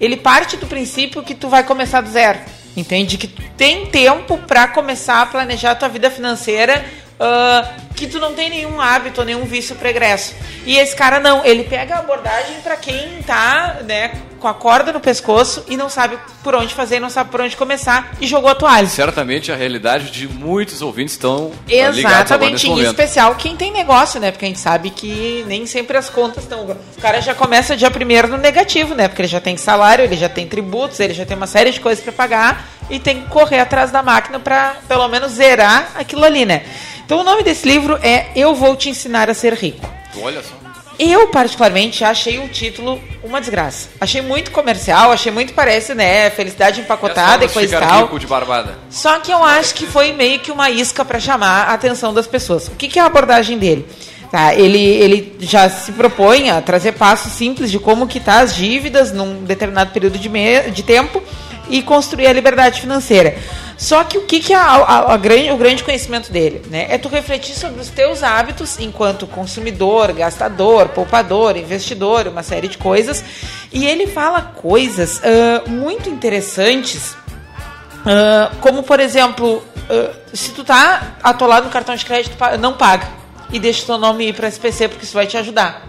[0.00, 2.38] ele parte do princípio que tu vai começar do zero.
[2.76, 3.16] Entende?
[3.16, 6.84] Que tu tem tempo para começar a planejar a tua vida financeira,
[7.20, 10.34] ah, que tu não tem nenhum hábito, nenhum vício pregresso.
[10.64, 14.92] E esse cara não, ele pega a abordagem para quem tá, né, com a corda
[14.92, 18.48] no pescoço e não sabe por onde fazer, não sabe por onde começar e jogou
[18.48, 18.86] a toalha.
[18.86, 24.30] Certamente a realidade de muitos ouvintes estão agora Exatamente, em especial quem tem negócio, né?
[24.30, 26.64] Porque a gente sabe que nem sempre as contas estão.
[26.64, 29.08] O cara já começa dia primeiro no negativo, né?
[29.08, 31.80] Porque ele já tem salário, ele já tem tributos, ele já tem uma série de
[31.80, 36.24] coisas para pagar e tem que correr atrás da máquina para pelo menos zerar aquilo
[36.24, 36.64] ali, né?
[37.04, 39.88] Então o nome desse livro é Eu Vou Te Ensinar a Ser Rico.
[40.20, 40.58] Olha só.
[40.98, 43.88] Eu, particularmente, achei o título uma desgraça.
[44.00, 46.28] Achei muito comercial, achei muito, parece, né?
[46.30, 48.02] Felicidade empacotada e Essa coisa e tal.
[48.02, 48.76] rico de barbada.
[48.90, 52.26] Só que eu acho que foi meio que uma isca para chamar a atenção das
[52.26, 52.66] pessoas.
[52.66, 53.86] O que, que é a abordagem dele?
[54.32, 59.12] Tá, ele, ele já se propõe a trazer passos simples de como quitar as dívidas
[59.12, 61.22] num determinado período de, de tempo
[61.68, 63.36] e construir a liberdade financeira.
[63.76, 66.62] Só que o que, que é a, a, a grande, o grande conhecimento dele?
[66.68, 66.86] Né?
[66.90, 72.76] É tu refletir sobre os teus hábitos enquanto consumidor, gastador, poupador, investidor, uma série de
[72.76, 73.24] coisas.
[73.72, 81.16] E ele fala coisas uh, muito interessantes, uh, como por exemplo, uh, se tu tá
[81.22, 83.06] atolado no cartão de crédito, não paga
[83.52, 85.86] e deixa o teu nome ir para SPC, porque isso vai te ajudar.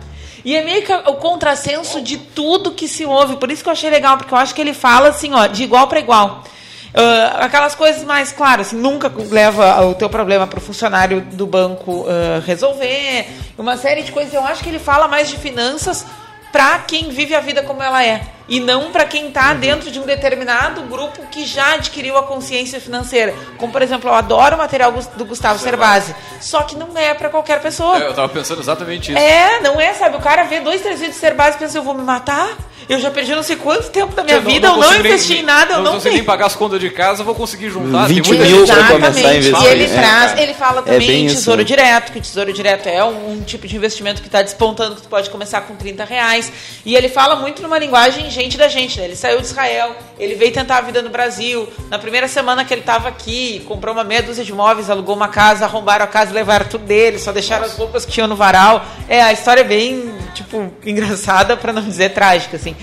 [0.49, 3.35] E é meio que o contrassenso de tudo que se ouve.
[3.35, 5.61] Por isso que eu achei legal, porque eu acho que ele fala assim, ó, de
[5.61, 6.43] igual para igual.
[6.87, 11.45] Uh, aquelas coisas mais claras, assim, nunca leva o teu problema para o funcionário do
[11.45, 13.27] banco uh, resolver,
[13.59, 14.33] uma série de coisas.
[14.33, 16.03] Eu acho que ele fala mais de finanças
[16.51, 19.99] para quem vive a vida como ela é e não para quem está dentro de
[19.99, 23.33] um determinado grupo que já adquiriu a consciência financeira.
[23.57, 27.29] Como, por exemplo, eu adoro o material do Gustavo Cerbasi, só que não é para
[27.29, 27.97] qualquer pessoa.
[27.97, 29.21] É, eu estava pensando exatamente isso.
[29.21, 30.17] É, não é, sabe?
[30.17, 32.57] O cara vê dois, três vídeos de Cerbasi e pensa, eu vou me matar?
[32.89, 34.99] Eu já perdi não sei quanto tempo da minha eu vida, não, não eu não
[34.99, 37.35] investi nem, em nada, eu não, não consigo nem pagar as contas de casa, vou
[37.35, 38.07] conseguir juntar.
[38.07, 39.63] 20 mil para começar a investir.
[39.63, 41.67] E ele traz, ele fala também em tesouro isso.
[41.67, 45.07] direto, que tesouro direto é um, um tipo de investimento que está despontando, que tu
[45.07, 46.51] pode começar com 30 reais.
[46.83, 49.05] E ele fala muito numa linguagem gente da gente, né?
[49.05, 51.67] Ele saiu de Israel, ele veio tentar a vida no Brasil.
[51.89, 55.27] Na primeira semana que ele estava aqui, comprou uma meia dúzia de móveis, alugou uma
[55.27, 57.73] casa, arrombaram a casa e levaram tudo dele, só deixaram Nossa.
[57.73, 58.85] as roupas que tinham no varal.
[59.07, 62.75] É, a história é bem, tipo, engraçada, para não dizer trágica, assim.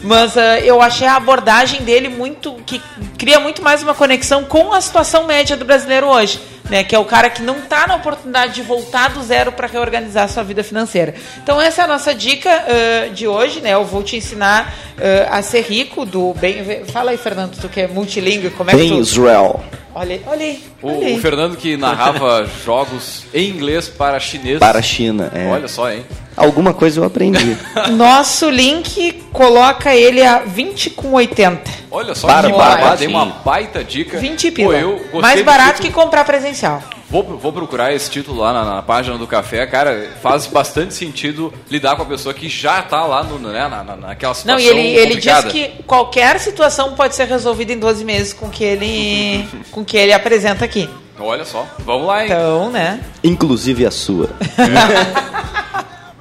[0.00, 2.54] Mas uh, eu achei a abordagem dele muito.
[2.66, 2.80] que
[3.16, 6.40] cria muito mais uma conexão com a situação média do brasileiro hoje.
[6.70, 9.66] Né, que é o cara que não está na oportunidade de voltar do zero para
[9.66, 11.14] reorganizar a sua vida financeira.
[11.42, 13.74] Então essa é a nossa dica uh, de hoje, né?
[13.74, 16.84] Eu vou te ensinar uh, a ser rico do bem.
[16.86, 19.00] Fala aí, Fernando, tu que é multilingüe, como é bem que tu...
[19.02, 19.62] Israel.
[19.94, 20.64] Olha, olha aí.
[20.82, 21.16] O, olha aí.
[21.16, 24.58] o Fernando que narrava jogos em inglês para chinês.
[24.58, 25.46] Para a China, é.
[25.48, 26.04] Olha só, hein?
[26.36, 27.56] Alguma coisa eu aprendi.
[27.92, 31.70] Nosso link coloca ele a 20 com 80.
[31.90, 34.18] Olha só para, que barato, dei uma baita dica.
[34.18, 34.74] 20 pila.
[35.10, 36.82] Pô, Mais barato que comprar presencial.
[37.08, 39.64] Vou, vou procurar esse título lá na, na, página do café.
[39.66, 43.84] Cara, faz bastante sentido lidar com a pessoa que já está lá no, né, na,
[43.84, 44.58] na, naquela situação.
[44.58, 48.50] Não, e ele, ele diz que qualquer situação pode ser resolvida em 12 meses com
[48.50, 50.90] que ele, com que ele apresenta aqui.
[51.16, 52.32] Olha só, vamos lá, hein?
[52.32, 52.98] Então, né?
[53.22, 54.28] Inclusive a sua.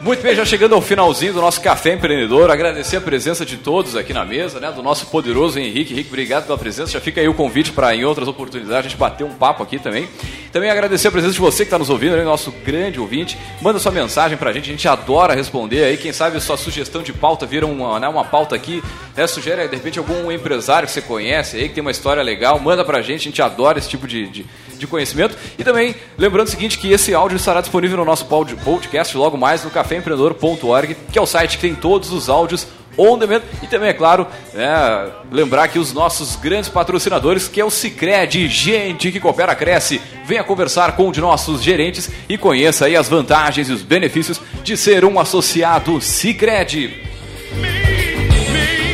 [0.04, 3.96] Muito bem, já chegando ao finalzinho do nosso Café Empreendedor, agradecer a presença de todos
[3.96, 4.70] aqui na mesa, né?
[4.70, 5.94] Do nosso poderoso Henrique.
[5.94, 6.92] Henrique, obrigado pela presença.
[6.92, 9.80] Já fica aí o convite para em outras oportunidades a gente bater um papo aqui
[9.80, 10.10] também.
[10.52, 13.38] Também agradecer a presença de você que está nos ouvindo, né, nosso grande ouvinte.
[13.62, 15.96] Manda sua mensagem para a gente, a gente adora responder aí.
[15.96, 18.84] Quem sabe sua sugestão de pauta vira uma, né, uma pauta aqui,
[19.16, 19.26] né?
[19.26, 22.84] Sugere de repente algum empresário que você conhece aí, que tem uma história legal, manda
[22.84, 24.46] para a gente, a gente adora esse tipo de, de,
[24.84, 25.38] de conhecimento.
[25.58, 29.64] E também, lembrando o seguinte, que esse áudio estará disponível no nosso podcast logo mais
[29.64, 32.68] no caféempreendedor.org, que é o site que tem todos os áudios
[32.98, 37.66] on demand e também, é claro, é, lembrar que os nossos grandes patrocinadores, que é
[37.66, 40.02] o Cicred, gente que coopera, cresce.
[40.26, 44.40] Venha conversar com um de nossos gerentes e conheça aí as vantagens e os benefícios
[44.64, 47.13] de ser um associado Cicred.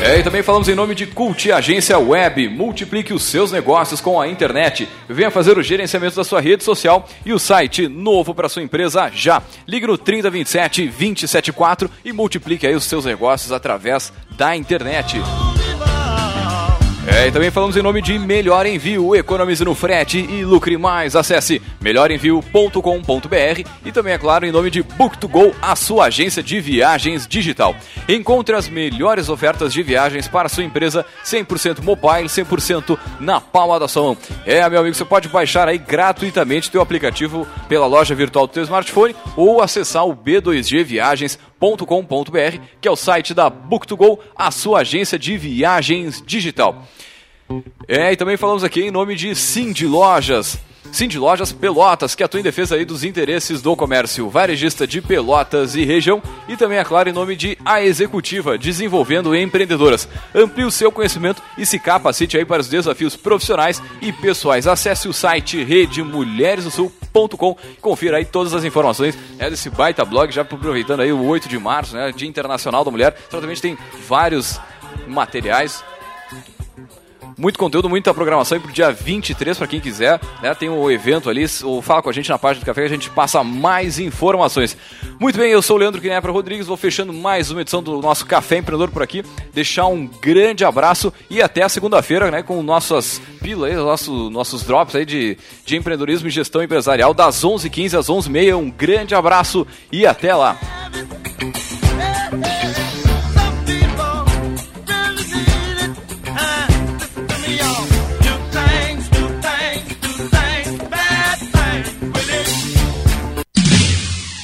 [0.10, 2.50] É, e também falamos em nome de Cult Agência Web.
[2.50, 4.90] Multiplique os seus negócios com a internet.
[5.08, 9.12] Venha fazer o gerenciamento da sua rede social e o site novo para sua empresa
[9.14, 9.40] já.
[9.68, 15.22] Ligue no 3027 274 e multiplique aí os seus negócios através da internet.
[17.08, 21.16] É, e também falamos em nome de Melhor Envio, economize no frete e lucre mais.
[21.16, 27.26] Acesse melhorenvio.com.br e também, é claro, em nome de Book2Go, a sua agência de viagens
[27.26, 27.74] digital.
[28.08, 33.88] Encontre as melhores ofertas de viagens para sua empresa 100% mobile, 100% na palma da
[33.88, 34.18] sua mão.
[34.46, 38.64] É, meu amigo, você pode baixar aí gratuitamente teu aplicativo pela loja virtual do teu
[38.64, 40.14] smartphone ou acessar o
[41.60, 46.88] b2gviagens.com.br, que é o site da Book2Go, a sua agência de viagens digital.
[47.88, 50.60] É, e também falamos aqui em nome de Cindy Lojas.
[50.92, 55.76] Cindy Lojas Pelotas, que atua em defesa aí dos interesses do comércio varejista de Pelotas
[55.76, 56.22] e região.
[56.48, 60.10] E também, é claro, em nome de A Executiva, desenvolvendo empreendedoras.
[60.34, 64.68] Amplie o seu conhecimento e se capacite aí para os desafios profissionais e pessoais.
[64.68, 70.42] Acesse o site redemulheresdosul.com e confira aí todas as informações né, desse baita blog, já
[70.42, 73.16] aproveitando aí o 8 de março, né, Dia Internacional da Mulher.
[73.30, 73.78] Certamente tem
[74.08, 74.60] vários
[75.08, 75.84] materiais
[77.40, 80.54] Muito conteúdo, muita programação e pro dia 23 para quem quiser, né?
[80.54, 82.88] Tem o um evento ali, ou fala com a gente na página do café que
[82.88, 84.76] a gente passa mais informações.
[85.18, 88.26] Muito bem, eu sou o Leandro Quinepra Rodrigues, vou fechando mais uma edição do nosso
[88.26, 89.24] Café Empreendedor por aqui.
[89.54, 94.94] Deixar um grande abraço e até a segunda-feira, né, com nossas pílulas, nossos, nossos drops
[94.94, 98.58] aí de, de empreendedorismo e gestão empresarial das 11h15 às 11h30.
[98.58, 100.60] Um grande abraço e até lá.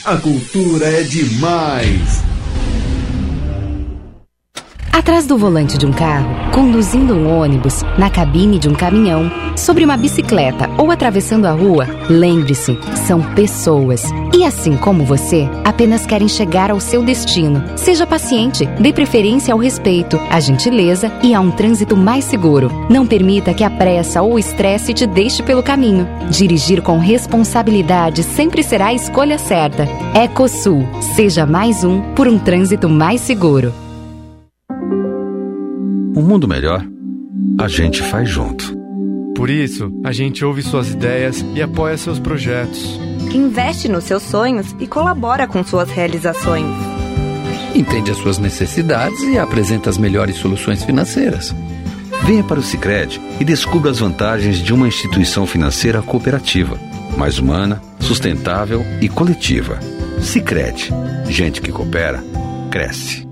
[0.06, 2.25] A cultura é demais.
[4.96, 9.84] Atrás do volante de um carro, conduzindo um ônibus, na cabine de um caminhão, sobre
[9.84, 14.06] uma bicicleta ou atravessando a rua, lembre-se, são pessoas.
[14.34, 17.62] E assim como você, apenas querem chegar ao seu destino.
[17.76, 22.72] Seja paciente, dê preferência ao respeito, à gentileza e a um trânsito mais seguro.
[22.90, 26.08] Não permita que a pressa ou o estresse te deixe pelo caminho.
[26.30, 29.90] Dirigir com responsabilidade sempre será a escolha certa.
[30.14, 30.88] Ecosul,
[31.18, 33.74] seja mais um por um trânsito mais seguro.
[36.16, 36.82] Um mundo melhor,
[37.60, 38.74] a gente faz junto.
[39.36, 42.98] Por isso, a gente ouve suas ideias e apoia seus projetos.
[43.34, 46.74] Investe nos seus sonhos e colabora com suas realizações.
[47.76, 51.54] Entende as suas necessidades e apresenta as melhores soluções financeiras.
[52.24, 56.80] Venha para o Sicredi e descubra as vantagens de uma instituição financeira cooperativa,
[57.18, 59.78] mais humana, sustentável e coletiva.
[60.22, 60.92] Sicredi,
[61.28, 62.24] gente que coopera,
[62.72, 63.25] cresce.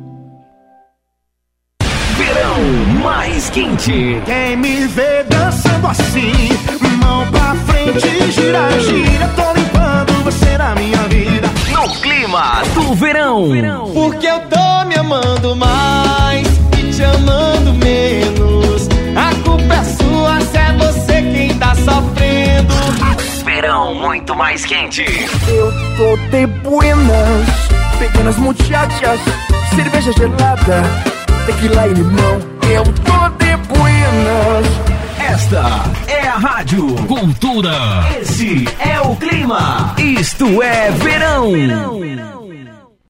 [2.64, 4.22] Verão mais quente.
[4.26, 6.50] Quem me vê dançando assim,
[7.04, 11.50] mão pra frente, gira, gira, tô limpando você na minha vida.
[11.72, 13.52] No clima do verão.
[13.94, 16.48] Porque eu tô me amando mais
[16.78, 18.88] e te amando menos.
[19.16, 22.74] A culpa é sua, se é você quem tá sofrendo.
[23.44, 25.04] Verão muito mais quente.
[25.50, 27.46] Eu tô de buenas,
[28.00, 29.20] pequenas muchachas,
[29.76, 30.82] cerveja gelada,
[31.46, 32.53] tequila e limão.
[32.74, 34.66] Eu tô de buenas.
[35.20, 35.64] Esta
[36.08, 37.72] é a Rádio Cultura.
[38.20, 39.94] Esse é o clima.
[40.00, 41.52] Isto é verão.